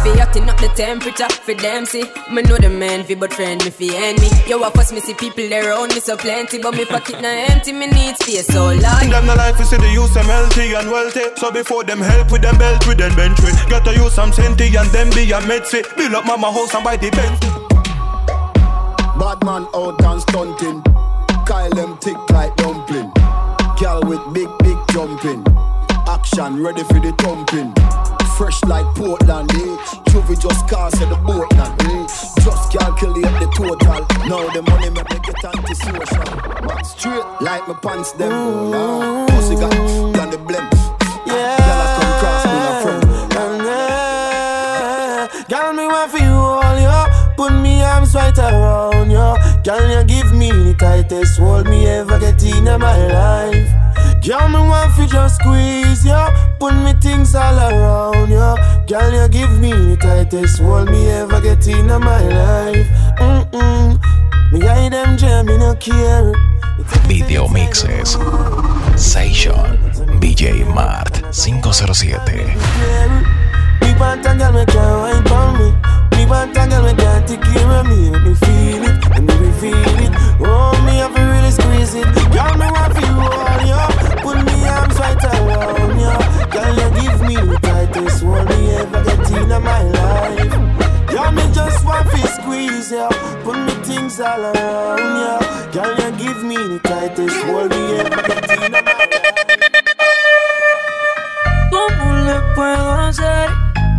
Coffee 0.07 0.19
acting 0.19 0.49
up 0.49 0.57
the 0.57 0.67
temperature 0.69 1.29
for 1.29 1.53
them 1.53 1.85
see. 1.85 2.03
Me 2.31 2.41
know 2.43 2.57
the 2.57 2.69
man 2.69 3.03
fi 3.03 3.15
but 3.15 3.33
friend 3.33 3.63
me 3.63 3.71
fi 3.71 3.95
end 3.95 4.19
me. 4.21 4.29
Yo, 4.47 4.61
I 4.63 4.69
first 4.71 4.93
me 4.93 4.99
see 4.99 5.13
people 5.13 5.51
around 5.53 5.93
me 5.93 5.99
so 5.99 6.17
plenty, 6.17 6.59
but 6.59 6.75
me 6.75 6.85
pocket 6.85 7.21
na 7.21 7.29
empty. 7.29 7.73
Me 7.73 7.87
need 7.87 8.17
space 8.17 8.47
so 8.47 8.65
large. 8.65 9.09
Them 9.09 9.25
the 9.25 9.35
life 9.35 9.57
we 9.59 9.65
see 9.65 9.77
the 9.77 9.89
use 9.89 10.13
them 10.13 10.25
healthy 10.25 10.73
and 10.73 10.89
wealthy. 10.89 11.23
So 11.35 11.51
before 11.51 11.83
them 11.83 11.99
help 11.99 12.31
with 12.31 12.41
them 12.41 12.57
belt 12.57 12.85
with 12.87 12.97
them 12.97 13.15
bench 13.15 13.39
with. 13.41 13.57
Gotta 13.69 13.93
use 13.93 14.13
some 14.13 14.31
senti 14.31 14.75
and 14.75 14.89
then 14.89 15.09
be 15.11 15.31
a 15.31 15.41
med 15.41 15.65
fit. 15.65 15.85
Build 15.95 16.13
up 16.13 16.25
mama 16.25 16.51
house 16.51 16.73
and 16.73 16.83
buy 16.83 16.97
the 16.97 17.09
bench. 17.11 17.41
Bad 19.19 19.43
man 19.43 19.67
out 19.73 20.01
and 20.03 20.21
stunting. 20.21 20.81
Kyle 21.45 21.69
them 21.71 21.97
tick 21.99 22.17
like 22.29 22.55
dumpling. 22.57 23.11
Girl 23.79 24.01
with 24.03 24.21
big, 24.33 24.49
big 24.59 24.77
jumping. 24.91 25.43
Action 26.07 26.63
ready 26.63 26.83
for 26.83 26.99
the 26.99 27.13
thumping. 27.17 28.16
Fresh 28.37 28.63
like 28.65 28.85
Portland, 28.93 29.51
eh? 29.51 29.75
Juvie 30.11 30.39
just 30.39 30.67
cast 30.69 31.01
at 31.01 31.09
the 31.09 31.15
boat 31.25 31.51
now, 31.55 31.73
eh? 31.89 32.05
Just 32.45 32.71
calculate 32.71 33.23
the 33.41 33.47
total. 33.57 34.05
Now 34.29 34.47
the 34.53 34.61
money 34.61 34.91
me 34.91 35.01
make 35.09 35.27
it 35.27 35.43
anti-social. 35.43 36.23
Man, 36.67 36.83
straight 36.85 37.25
like 37.41 37.67
my 37.67 37.73
pants 37.81 38.11
them. 38.11 38.31
Ah, 38.31 39.25
pussy 39.29 39.55
got 39.55 39.71
done 40.13 40.29
the 40.29 40.37
blem. 40.37 40.69
Yeah. 41.25 41.57
Girl, 41.65 41.81
I 41.81 41.87
come 41.97 42.13
cross 42.21 42.45
me 42.45 42.57
a 42.61 42.73
friend. 42.83 43.01
Girl, 45.49 45.73
me 45.73 45.87
want 45.87 46.11
for 46.11 46.19
you 46.19 46.29
all, 46.29 46.77
yo. 46.77 47.05
Put 47.37 47.53
me 47.59 47.81
arms 47.81 48.13
right 48.13 48.37
around 48.37 49.09
you. 49.09 49.35
Girl, 49.63 49.89
you 49.89 50.03
give 50.05 50.31
me 50.35 50.51
the 50.51 50.75
tightest 50.77 51.39
hold 51.39 51.67
me 51.67 51.87
ever 51.87 52.19
get 52.19 52.43
in 52.43 52.65
my 52.65 52.97
life. 53.07 53.67
Girl, 54.23 54.47
me 54.47 54.59
want 54.59 54.93
for 54.93 55.07
just 55.07 55.39
squeeze 55.39 56.05
you. 56.05 56.46
Put 56.59 56.73
me 56.73 56.93
things 56.93 57.35
all 57.35 57.59
around 57.59 58.29
you. 58.29 58.55
Girl, 58.87 59.11
you 59.13 59.27
give 59.29 59.59
me 59.59 59.71
the 59.71 59.97
tightest 59.97 60.59
hold 60.59 60.89
me 60.89 61.07
ever 61.09 61.39
get 61.39 61.67
in 61.67 61.87
my 61.87 62.21
life. 62.21 62.87
Mm-mm. 63.19 63.99
Me 64.51 64.59
hide 64.61 64.91
them 64.93 65.17
jam, 65.17 65.45
me 65.45 65.57
no 65.57 65.75
care. 65.75 66.33
Video 67.07 67.47
mixes. 67.47 68.13
Session. 68.95 69.77
BJ 70.19 70.65
Mart 70.73 71.17
507. 71.35 72.47
Me 73.81 73.93
want 73.99 74.25
a 74.25 74.35
girl 74.35 74.51
me 74.53 74.65
can 74.65 74.99
wine 75.01 75.23
for 75.25 75.51
me. 75.59 75.71
Me 76.17 76.25
want 76.25 76.57
a 76.57 76.67
girl 76.67 76.83
me 76.83 76.93
can 76.95 77.25
take 77.27 77.41
care 77.41 77.71
of 77.71 77.85
me. 77.87 78.09
Let 78.09 78.23
me 78.23 78.33
feel 78.33 78.83
it, 78.83 79.09
let 79.09 79.41
me 79.41 79.51
feel 79.59 79.99
it. 80.05 80.13
Oh, 80.41 80.73
me 80.85 80.97
have 80.97 81.13
to 81.13 81.21
really 81.21 81.51
squeeze 81.51 81.93
it. 81.93 82.07
Girl, 82.33 82.53
me 82.57 82.65
want 82.71 82.97
feel 82.97 83.19
all 83.19 83.61
you. 83.67 83.96
Put 85.07 85.23
me 85.23 85.23
arms 85.23 85.23
right 85.23 85.23
around 85.23 85.99
you. 85.99 86.15
Girl, 86.51 86.75
you 86.75 86.89
give 87.01 87.21
me 87.21 87.35
the 87.35 87.57
tightest 87.61 88.23
hold 88.23 88.49
me 88.49 88.59
ever 88.71 89.03
get 89.03 89.31
in 89.31 89.49
my 89.63 89.83
life. 89.83 90.55
Girl, 91.07 91.31
me 91.31 91.43
just 91.53 91.85
want 91.85 92.09
to 92.11 92.27
squeeze 92.27 92.91
you. 92.91 93.07
Put 93.43 93.57
me 93.57 93.73
things 93.87 94.19
all 94.19 94.41
around 94.41 95.15
you. 95.21 95.35
Girl, 95.71 95.95
you 95.95 96.11
give 96.17 96.43
me 96.43 96.57
the 96.57 96.79
tightest 96.83 97.37
hold 97.45 97.69
me 97.71 97.99
ever 97.99 98.21
get 98.27 98.51
in 98.51 98.71
my 98.71 98.81
life. 98.81 99.07
¿Cómo 101.71 102.07
le 102.25 102.37
puedo 102.55 102.91
hacer 102.93 103.49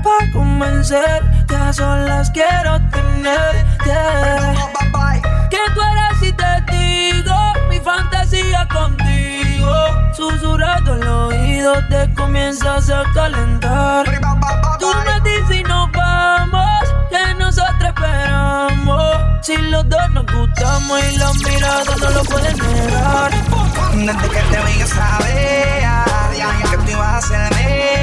para 0.02 0.32
convencer? 0.32 1.22
Que 1.46 1.54
a 1.56 1.72
solas 1.72 2.30
quiero 2.30 2.78
tenerte. 2.90 3.98
Que 5.50 5.58
tú 5.74 5.80
eres 5.80 5.97
Susurrando 10.28 10.94
el 10.94 11.08
oído 11.08 11.72
te 11.88 12.12
comienzas 12.12 12.90
a 12.90 13.02
calentar. 13.14 14.04
Tú 14.78 14.92
me 15.06 15.30
dices 15.30 15.56
y 15.56 15.62
nos 15.62 15.90
vamos, 15.92 16.80
que 17.08 17.34
nosotros 17.38 17.82
esperamos. 17.82 19.16
Si 19.40 19.56
los 19.56 19.88
dos 19.88 20.10
nos 20.10 20.26
gustamos 20.26 21.00
y 21.02 21.16
las 21.16 21.34
miradas 21.36 21.98
no 21.98 22.10
lo 22.10 22.22
pueden 22.24 22.58
negar. 22.58 23.30
Desde 23.94 24.28
que 24.28 24.40
te 24.50 24.64
vi 24.64 24.78
yo 24.78 24.86
sabía 24.86 26.04
que 26.70 26.76
tú 26.76 26.90
ibas 26.90 27.24
a 27.24 27.28
ser 27.28 27.97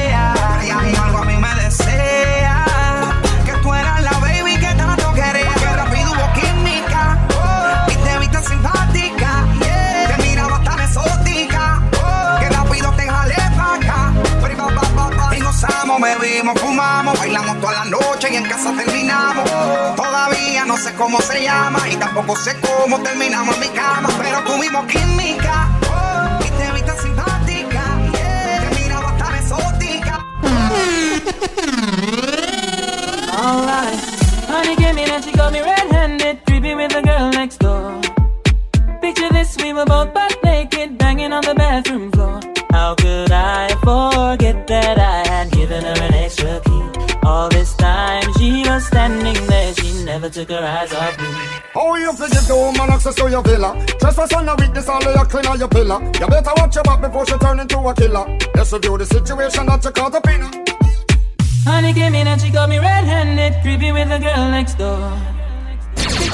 bebimos, 16.05 16.59
fumamos 16.61 17.17
bailamos 17.17 17.59
toda 17.59 17.73
la 17.73 17.85
noche 17.85 18.27
y 18.31 18.35
en 18.35 18.43
casa 18.45 18.71
terminamos 18.77 19.49
todavía 19.95 20.63
no 20.65 20.77
sé 20.77 20.93
cómo 20.93 21.19
se 21.19 21.41
llama 21.43 21.79
y 21.89 21.95
tampoco 21.95 22.35
sé 22.35 22.55
cómo 22.61 22.99
terminamos 23.01 23.55
en 23.55 23.61
mi 23.61 23.69
cama 23.69 24.09
pero 24.21 24.39
tuvimos 24.43 24.85
química 24.85 25.67
y 26.45 26.49
te 26.57 26.71
viste 26.73 26.91
simpática 27.01 27.83
te 28.13 28.81
miraba 28.81 29.17
tan 29.17 29.35
exótica 29.35 30.23
Alright. 33.37 33.99
Honey 34.47 34.75
came 34.75 34.97
in 34.97 35.09
and 35.09 35.23
she 35.23 35.31
got 35.33 35.51
me 35.51 35.61
red-handed, 35.61 36.39
creepy 36.45 36.73
with 36.73 36.91
the 36.91 37.01
girl 37.01 37.29
next 37.31 37.57
door. 37.59 38.01
Picture 39.01 39.29
this, 39.29 39.55
we 39.57 39.73
were 39.73 39.85
both 39.85 40.13
butt 40.13 40.35
naked, 40.43 40.97
banging 40.97 41.31
on 41.33 41.43
the 41.43 41.53
bathroom 41.53 42.11
floor. 42.11 42.39
How 42.71 42.95
could 42.95 43.31
I 43.31 43.67
forget 43.83 44.65
that 44.67 44.97
I 44.97 45.27
had 45.29 45.54
never 50.15 50.29
took 50.29 50.49
her 50.49 50.63
eyes 50.63 50.93
off 50.93 51.17
me. 51.19 51.27
How 51.73 51.95
you 51.95 52.13
fi 52.13 52.29
give 52.29 52.47
the 52.47 52.55
woman 52.55 52.89
access 52.89 53.15
to 53.15 53.29
your 53.29 53.43
villa? 53.43 53.71
Trespass 53.99 54.31
on 54.33 54.47
a 54.47 54.55
weakness, 54.55 54.87
all 54.87 55.05
of 55.05 55.13
your 55.13 55.25
clean 55.25 55.45
on 55.45 55.59
your 55.59 55.67
pillar. 55.67 55.99
You 56.19 56.27
better 56.27 56.53
watch 56.55 56.75
your 56.75 56.85
back 56.85 57.01
before 57.01 57.25
she 57.25 57.37
turn 57.37 57.59
into 57.59 57.77
a 57.79 57.93
killer. 57.93 58.25
Let's 58.55 58.71
review 58.71 58.97
the 58.97 59.05
situation 59.05 59.65
that 59.65 59.83
you 59.83 59.91
caught 59.91 60.15
up 60.15 60.27
in. 60.33 60.41
Honey 61.67 61.93
came 61.93 62.15
in 62.15 62.27
and 62.27 62.39
she 62.39 62.49
got 62.49 62.69
me 62.69 62.77
red-handed, 62.79 63.61
creepy 63.61 63.91
with 63.91 64.07
the 64.07 64.19
girl 64.19 64.49
next 64.57 64.75
door. 64.75 65.03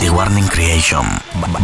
The 0.02 0.12
Warning 0.14 0.48
Creation 0.56 1.06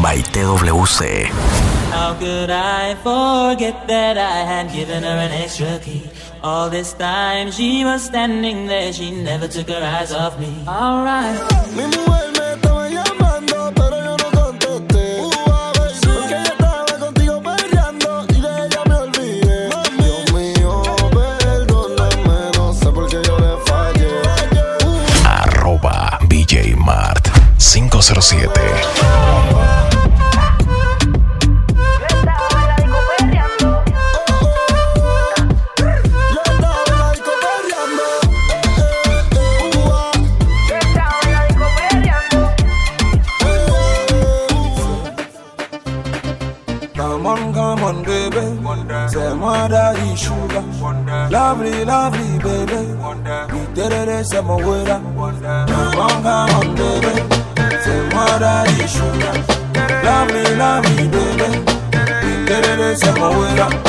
by 0.01 0.17
TWC. 0.33 1.66
How 1.97 2.13
could 2.19 2.49
I 2.51 2.95
forget 3.03 3.87
that 3.87 4.17
I 4.17 4.37
had 4.51 4.71
given 4.71 5.03
her 5.03 5.17
an 5.27 5.31
extra 5.31 5.79
key? 5.79 6.03
All 6.43 6.69
this 6.69 6.93
time 6.93 7.51
she 7.51 7.83
was 7.83 8.03
standing 8.05 8.67
there, 8.67 8.93
she 8.93 9.09
never 9.11 9.47
took 9.47 9.67
her 9.69 9.83
eyes 9.83 10.11
off 10.13 10.37
me. 10.39 10.51
Alright. 10.67 11.39
Mi 11.75 11.83
mujer 11.95 12.27
me 12.37 12.45
estaba 12.53 12.87
llamando, 12.95 13.71
pero 13.75 13.97
yo 14.05 14.15
no 14.23 14.29
contesté. 14.39 15.05
Ah, 15.49 15.71
Porque 15.75 16.27
yo 16.29 16.37
estaba 16.53 16.93
contigo 16.99 17.41
peleando 17.41 18.25
y 18.29 18.31
de 18.45 18.53
ella 18.65 18.81
me 18.89 18.95
olvidé. 19.05 19.59
Dios 19.97 20.25
mío, 20.33 20.71
perdóname, 21.11 22.39
no 22.57 22.65
sé 22.73 22.87
por 22.91 23.05
qué 23.09 23.19
yo 23.27 23.35
le 23.39 23.51
fallé. 23.65 24.11
Arroba 25.25 26.19
BJ 26.29 26.75
Mart 26.77 27.27
507. 27.57 28.61
lovely, 51.37 51.85
lovely 51.85 52.39
baby. 52.39 52.81
You 53.53 53.63
did 53.75 53.93
it, 53.93 54.25
c'est 54.25 54.41
mon 54.41 54.57
wera. 54.57 54.97
Bonga 55.97 56.37
mon 56.51 56.67
baby, 56.79 57.13
c'est 57.83 58.01
moi 58.13 58.25
d'aller 58.39 58.87
chouda. 58.87 59.31
Lovely, 60.07 60.43
lovely 60.61 61.07
baby. 61.13 61.49
You 62.25 62.35
did 62.47 62.79
it, 62.79 62.97
c'est 62.97 63.19
mon 63.19 63.29
wera. 63.37 63.86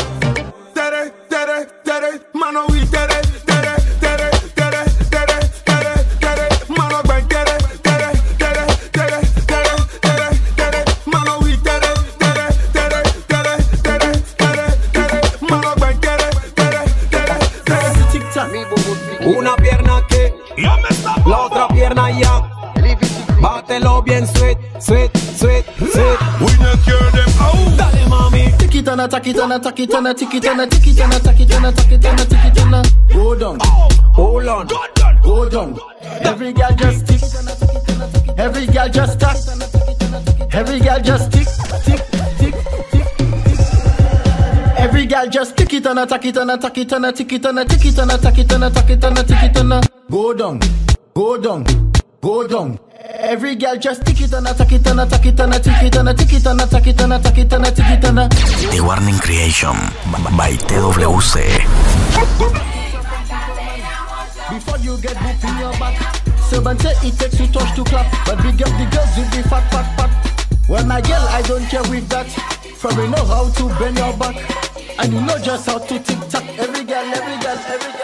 tana, 29.49 29.63
tuck 29.63 29.81
it 29.81 29.91
tana, 29.91 30.15
tick 30.15 30.35
it 30.35 30.43
tana, 30.43 30.67
tick 30.67 30.87
it 30.87 30.97
tana, 30.97 31.19
tuck 31.21 31.41
it 31.41 31.49
tana, 31.49 31.73
tuck 31.73 31.93
it 31.93 32.03
tana, 32.03 32.25
tick 32.25 32.45
it 32.45 32.55
tana. 32.55 32.83
Go 33.09 33.35
down, 33.35 33.59
hold 34.13 34.47
on, 34.47 34.67
go 35.23 35.49
down. 35.49 35.79
Every 36.03 36.53
girl 36.53 36.75
just 36.77 37.07
tick, 37.07 37.23
every 38.37 38.67
girl 38.67 38.89
just 38.89 39.21
tick. 39.21 40.55
every 40.55 40.81
girl 40.81 41.01
just 41.01 41.33
tick, 41.33 41.49
tick, 41.85 42.03
tick, 42.39 42.55
tick. 42.91 43.05
Every 44.79 45.07
girl 45.07 45.27
just 45.27 45.57
tick 45.57 45.73
it 45.73 45.87
and 45.87 45.99
attack 45.99 46.25
it 46.27 46.37
and 46.37 46.51
attack 46.51 46.79
it 46.79 46.93
and 46.93 47.07
attack 47.07 47.33
it 47.33 47.45
and 47.45 47.59
attack 47.59 47.85
it 47.85 47.99
and 47.99 48.13
attack 48.13 48.39
it 48.39 48.53
and 48.53 48.65
attack 48.65 48.91
it 48.91 49.05
and 49.05 49.19
attack 49.19 49.45
it 49.45 49.57
and 49.57 49.89
go 50.11 50.35
down, 50.35 50.61
go 51.15 51.39
down, 51.39 51.65
go 52.21 52.47
down. 52.47 52.79
Every 53.01 53.55
girl 53.57 53.77
just 53.77 54.05
tick 54.05 54.18
it 54.29 54.35
on 54.35 54.47
a, 54.47 54.55
tack 54.55 54.73
it 54.73 54.87
on 54.87 54.99
a, 54.99 55.07
tack 55.07 55.27
it 55.27 55.41
on 55.41 55.53
a, 55.53 55.59
tick 55.59 55.83
it 55.83 55.97
on 55.97 56.09
a, 56.09 56.15
tick 56.15 56.33
it 56.33 56.47
on 56.47 56.61
a, 56.61 56.67
tack 56.67 56.87
it 56.87 57.01
on 57.01 57.13
a, 57.13 57.19
tack 57.19 57.39
it 57.39 57.53
on 57.53 57.65
a, 57.65 57.71
tick 57.71 57.91
it 57.91 58.05
on 58.05 58.19
a. 58.19 58.29
The 58.29 58.81
Warning 58.85 59.19
Creation 59.19 59.77
by 60.37 60.53
TWC. 60.69 61.35
Before 64.51 64.79
you 64.79 65.01
get 65.01 65.17
boop 65.17 65.45
in 65.45 65.59
your 65.61 65.73
back 65.79 65.97
Seven 66.49 66.79
say 66.79 66.95
it 67.07 67.19
takes 67.19 67.37
two 67.37 67.47
touch 67.49 67.77
to 67.77 67.85
clap. 67.85 68.11
But 68.27 68.43
big 68.43 68.61
up 68.63 68.73
the 68.81 68.89
girls 68.91 69.13
with 69.17 69.31
the 69.31 69.49
fat 69.49 69.71
fat 69.71 69.89
fat. 69.97 70.69
Well 70.69 70.85
my 70.87 71.01
girl 71.01 71.25
I 71.29 71.43
don't 71.43 71.65
care 71.67 71.83
with 71.91 72.09
that. 72.09 72.29
For 72.77 72.89
we 72.97 73.09
know 73.09 73.25
how 73.25 73.49
to 73.51 73.69
bend 73.79 73.99
your 73.99 74.17
back. 74.17 74.37
And 74.99 75.13
you 75.13 75.21
know 75.21 75.39
just 75.39 75.67
how 75.67 75.79
to 75.79 75.99
tick 75.99 76.19
tock 76.29 76.45
Every 76.59 76.85
girl, 76.85 77.05
every 77.05 77.37
girl, 77.45 77.59
every 77.69 77.93
girl 77.93 77.98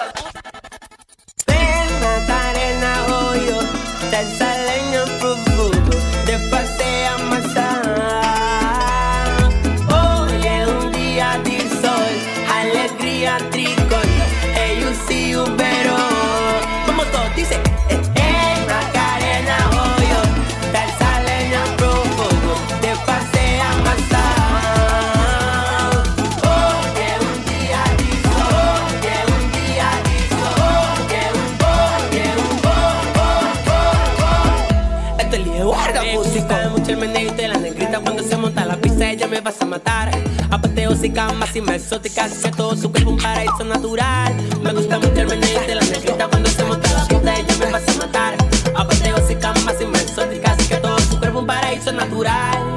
vas 39.45 39.61
a 39.61 39.67
matar 39.67 40.11
Apateo 40.51 40.93
y 40.93 42.19
así 42.25 42.41
que 42.41 42.51
todo 42.51 42.75
su 42.75 42.91
cuerpo 42.91 43.11
un 43.11 43.19
paraíso 43.19 43.63
natural 43.63 44.35
Me 44.63 44.73
gusta 44.73 44.99
mucho 44.99 45.21
el 45.21 45.27
meneito 45.27 45.71
y 45.71 45.75
la 45.75 45.83
negrita 45.83 46.29
cuando 46.29 46.49
se 46.49 46.65
monta 46.65 46.93
la 46.93 47.07
pista 47.07 47.39
ella 47.39 47.57
me 47.61 47.71
vas 47.71 47.89
a 47.89 47.93
matar 47.99 48.35
Apateo 48.75 49.17
y 49.29 49.85
exótica 49.99 50.53
así 50.53 50.67
que 50.67 50.77
todo 50.77 50.99
su 50.99 51.19
cuerpo 51.19 51.41
un 51.41 51.47
paraíso 51.47 51.93
natural 51.93 52.75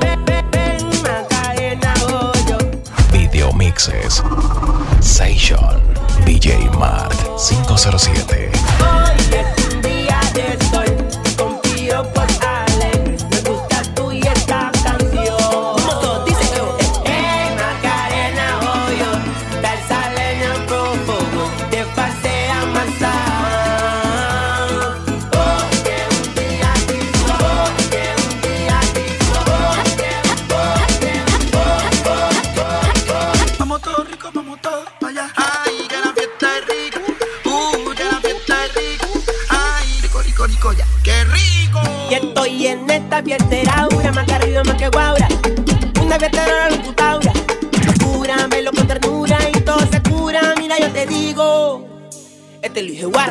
Video 3.12 3.54
Mixes. 3.54 4.22
Session. 5.00 5.82
DJ 6.26 6.70
Mart 6.78 7.16
507. 7.38 8.57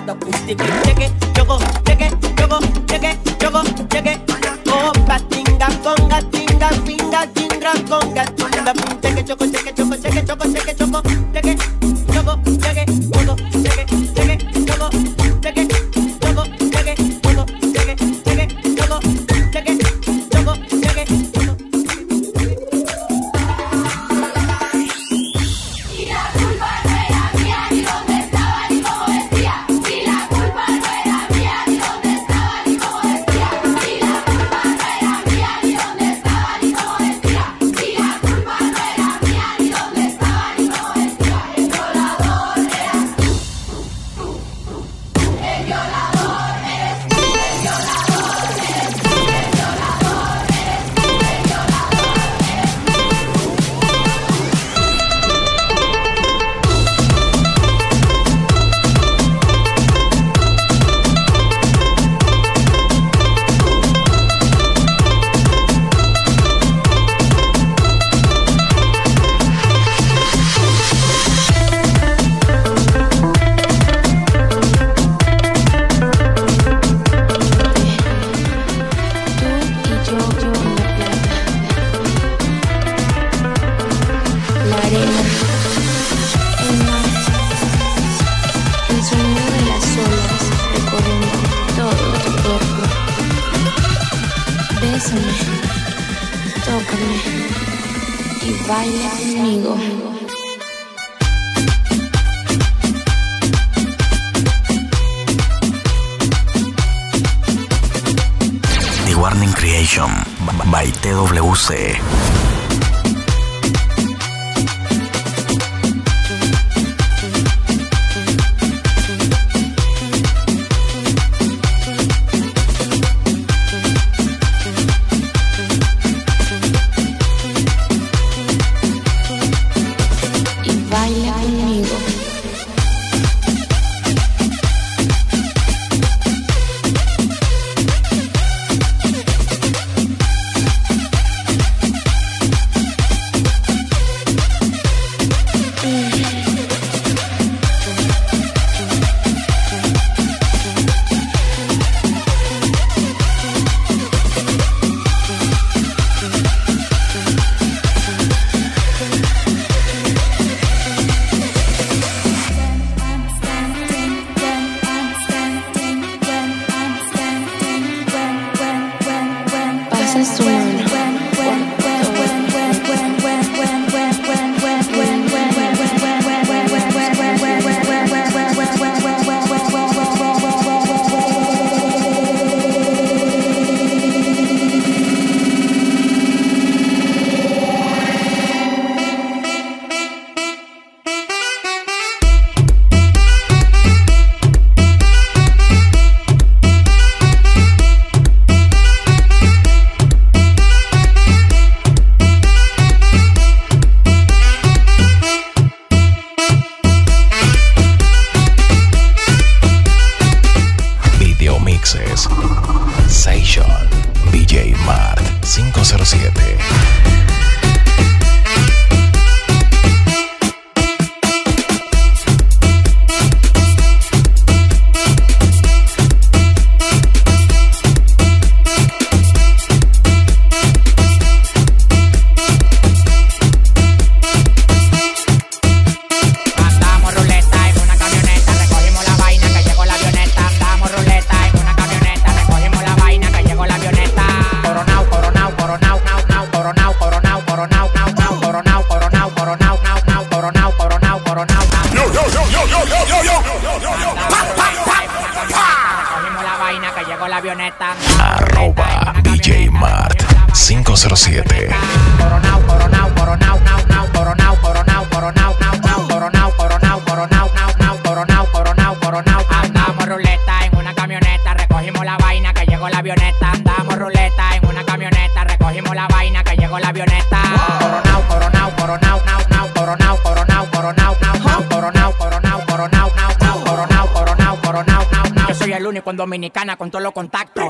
cuidado, 0.06 0.18
justifique 0.24 1.06
it, 1.06 1.25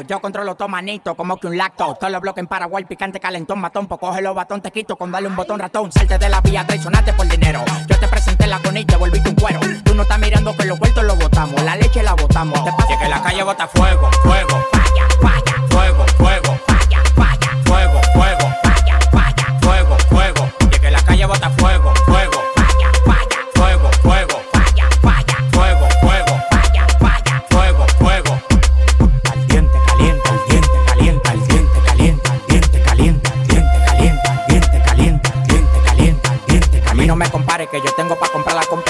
Yo 0.07 0.20
controlo 0.20 0.55
todo 0.55 0.68
manito 0.68 1.14
como 1.14 1.37
que 1.37 1.47
un 1.47 1.57
lacto. 1.57 1.97
Todos 1.99 2.12
los 2.12 2.20
bloques 2.20 2.43
en 2.43 2.47
Paraguay, 2.47 2.84
picante, 2.84 3.20
calentón, 3.20 3.61
matón. 3.61 3.87
Pues 3.87 4.01
coge 4.01 4.22
los 4.22 4.34
batón, 4.34 4.61
te 4.61 4.70
quito 4.70 4.97
con 4.97 5.11
darle 5.11 5.28
un 5.28 5.37
botón 5.37 5.59
ratón. 5.59 5.93
Salte 5.93 6.18
de 6.18 6.28
la 6.28 6.41
vía, 6.41 6.66
traicionate 6.66 7.12
por 7.12 7.28
dinero. 7.28 7.64
Yo 7.87 7.99
te 7.99 8.09
presenté 8.09 8.47
la 8.47 8.61
con 8.61 8.76
y 8.76 8.84
te 8.84 8.97
volviste 8.97 9.28
un 9.28 9.34
cuero. 9.37 9.61
Tú 9.84 9.95
no 9.95 10.03
estás 10.03 10.18
mirando 10.18 10.57
que 10.57 10.64
los 10.64 10.78
vueltos 10.78 11.05
los 11.05 11.18
botamos. 11.18 11.62
La 11.62 11.76
leche 11.76 12.03
la 12.03 12.14
botamos. 12.14 12.64
Te 12.64 12.99
que 12.99 13.09
la 13.09 13.22
calle 13.22 13.43
bota 13.43 13.66
fuego, 13.68 14.11
fuego. 14.22 14.64
Falla, 14.72 15.09
falla, 15.20 15.66
fuego, 15.68 16.07
fuego. 16.18 16.56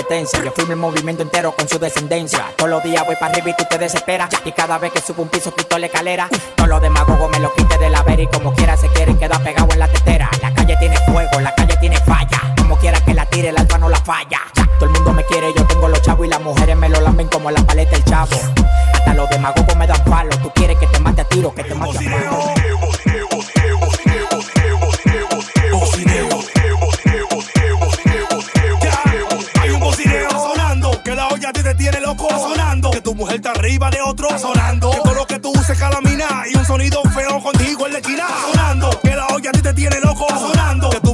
Yo 0.09 0.53
firmo 0.53 0.73
el 0.73 0.79
movimiento 0.79 1.25
entero 1.25 1.51
con 1.51 1.69
su 1.69 1.81
descendencia. 1.81 2.53
Todos 2.57 2.71
los 2.71 2.83
días 2.85 3.05
voy 3.05 3.17
para 3.17 3.33
arriba 3.33 3.51
y 3.51 3.57
tú 3.57 3.65
te 3.69 3.77
desesperas. 3.77 4.31
Y 4.45 4.53
cada 4.53 4.79
vez 4.79 4.93
que 4.93 5.01
subo 5.01 5.25
un 5.25 5.29
piso 5.29 5.53
quito 5.53 5.77
la 5.79 5.87
escalera. 5.87 6.29
Todos 6.55 6.71
los 6.71 6.81
demagogos 6.81 7.29
me 7.29 7.41
lo 7.41 7.53
quite 7.53 7.77
de 7.77 7.91
la 7.91 8.03
vera 8.05 8.23
y 8.23 8.29
como 8.29 8.55
quiera 8.55 8.77
se 8.77 8.89
quieren 8.91 9.19
quedar 9.19 9.43
pegado 9.43 9.67
en 9.73 9.81
la 9.81 9.89
tetera. 9.89 10.31
La 10.41 10.55
calle 10.55 10.77
tiene 10.79 10.97
fuego, 10.99 11.41
la 11.41 11.53
calle 11.57 11.77
tiene 11.81 11.97
falla. 12.03 12.55
Como 12.57 12.79
quiera 12.79 13.01
que 13.01 13.15
la 13.15 13.27
tire, 13.27 13.49
el 13.49 13.59
alfa 13.59 13.79
no 13.79 13.89
la 13.89 13.99
falla. 13.99 14.41
Todo 14.79 14.89
el 14.89 14.91
mundo 14.93 15.13
me 15.13 15.25
quiere, 15.25 15.53
yo 15.53 15.67
tengo 15.67 15.89
los 15.89 16.01
chavos 16.03 16.25
y 16.25 16.31
las 16.31 16.41
mujeres 16.41 16.77
me 16.77 16.89
lo 16.89 17.01
lamben 17.01 17.27
como 17.27 17.51
la 17.51 17.63
paleta 17.63 17.97
el 17.97 18.05
chavo. 18.05 18.37
Hasta 18.95 19.13
los 19.13 19.29
demagogos 19.29 19.75
me 19.75 19.89
dan 19.89 20.05
palo. 20.05 20.39
Tú 20.39 20.53
quieres 20.55 20.79
que 20.79 20.87
te 20.87 21.01
mate 21.01 21.23
a 21.23 21.25
tiro, 21.25 21.53
que 21.53 21.65
te 21.65 21.75
mate 21.75 21.99
a 21.99 22.11
palo. 22.11 22.56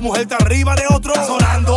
Mujer 0.03 0.23
está 0.23 0.37
arriba 0.37 0.75
de 0.75 0.83
otro. 0.89 1.15
Sonando, 1.25 1.72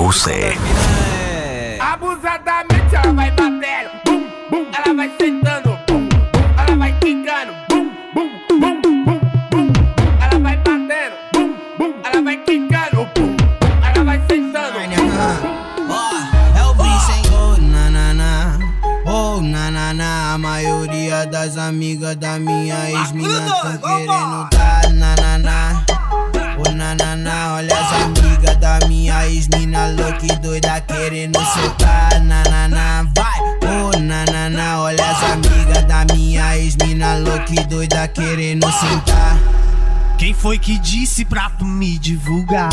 eu 0.00 0.10
sei. 0.12 0.56
Abusadamente 1.78 2.94
ela 2.94 3.12
vai 3.12 3.30
bater, 3.32 3.90
bum, 4.06 4.26
bum, 4.50 4.66
ela 4.72 4.94
vai 4.94 5.10
sentando, 5.20 5.78
bum, 5.86 6.08
bum, 6.08 6.48
ela 6.56 6.76
vai 6.76 6.92
quicando, 7.00 7.52
bum, 7.68 7.90
bum, 8.14 8.30
bum, 8.58 8.80
bum, 8.80 9.20
bum, 9.50 9.72
ela 10.22 10.38
vai 10.40 10.56
bater, 10.56 11.12
bum, 11.34 11.54
bum, 11.78 11.94
ela 12.02 12.22
vai 12.22 12.36
quicando, 12.38 13.08
bum, 13.14 13.36
ela 13.84 14.04
vai 14.04 14.22
sentando. 14.26 14.78
Ó, 15.90 16.58
é 16.58 16.64
o 16.64 16.74
bicho, 16.74 17.12
hein? 17.12 17.22
Oh, 17.34 17.60
nanana, 17.60 18.58
oh, 19.06 19.40
nanana, 19.42 20.34
a 20.34 20.38
maioria 20.38 21.26
das 21.26 21.58
amigas 21.58 22.16
da 22.16 22.38
minha 22.38 22.90
ex-mina 22.90 23.54
tão 23.62 23.76
querendo 23.78 24.48
dar, 24.50 25.38
na. 25.38 25.89
Ô 26.90 26.92
nananá, 26.92 27.54
olha 27.54 27.78
as 27.78 27.92
amigas 28.02 28.56
da 28.56 28.80
minha 28.88 29.24
ex-mina 29.28 29.86
louca 29.90 30.26
e 30.26 30.36
doida 30.40 30.80
querendo 30.80 31.38
soltar 31.38 32.20
nananá. 32.20 33.06
Vai, 33.16 33.40
ô 33.68 33.96
nananá, 33.96 34.80
olha 34.80 35.08
as 35.08 35.22
amigas 35.22 35.84
da 35.84 36.04
minha 36.12 36.58
ex-mina 36.58 37.14
louca 37.18 37.52
e 37.52 37.64
doida 37.66 38.08
querendo 38.08 38.66
sentar. 38.72 39.38
Quem 40.18 40.34
foi 40.34 40.58
que 40.58 40.78
disse 40.78 41.24
pra 41.24 41.48
tu 41.50 41.64
me 41.64 41.96
divulgar? 41.96 42.70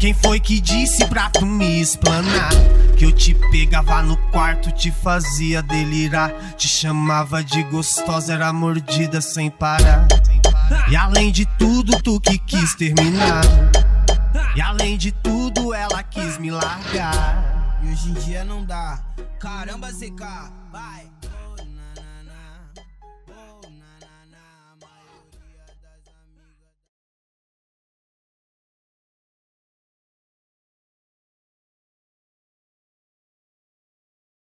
Quem 0.00 0.12
foi 0.12 0.40
que 0.40 0.58
disse 0.58 1.04
pra 1.06 1.30
tu 1.30 1.46
me 1.46 1.80
explanar? 1.80 2.50
Que 2.96 3.04
eu 3.04 3.12
te 3.12 3.34
pegava 3.52 4.02
no 4.02 4.16
quarto, 4.32 4.72
te 4.72 4.90
fazia 4.90 5.62
delirar. 5.62 6.32
Te 6.56 6.66
chamava 6.66 7.44
de 7.44 7.62
gostosa, 7.62 8.34
era 8.34 8.52
mordida 8.52 9.20
sem 9.20 9.48
parar. 9.48 10.08
E 10.88 10.96
além 10.96 11.32
de 11.32 11.46
tudo, 11.58 12.00
tu 12.02 12.20
que 12.20 12.38
quis 12.38 12.74
terminar. 12.74 13.42
E 14.54 14.60
além 14.60 14.96
de 14.96 15.12
tudo, 15.12 15.74
ela 15.74 16.02
quis 16.02 16.38
me 16.38 16.50
largar. 16.50 17.78
E 17.82 17.90
hoje 17.90 18.10
em 18.10 18.14
dia 18.14 18.44
não 18.44 18.64
dá. 18.64 19.00
Caramba, 19.38 19.88
CK, 19.88 20.50
vai. 20.72 21.15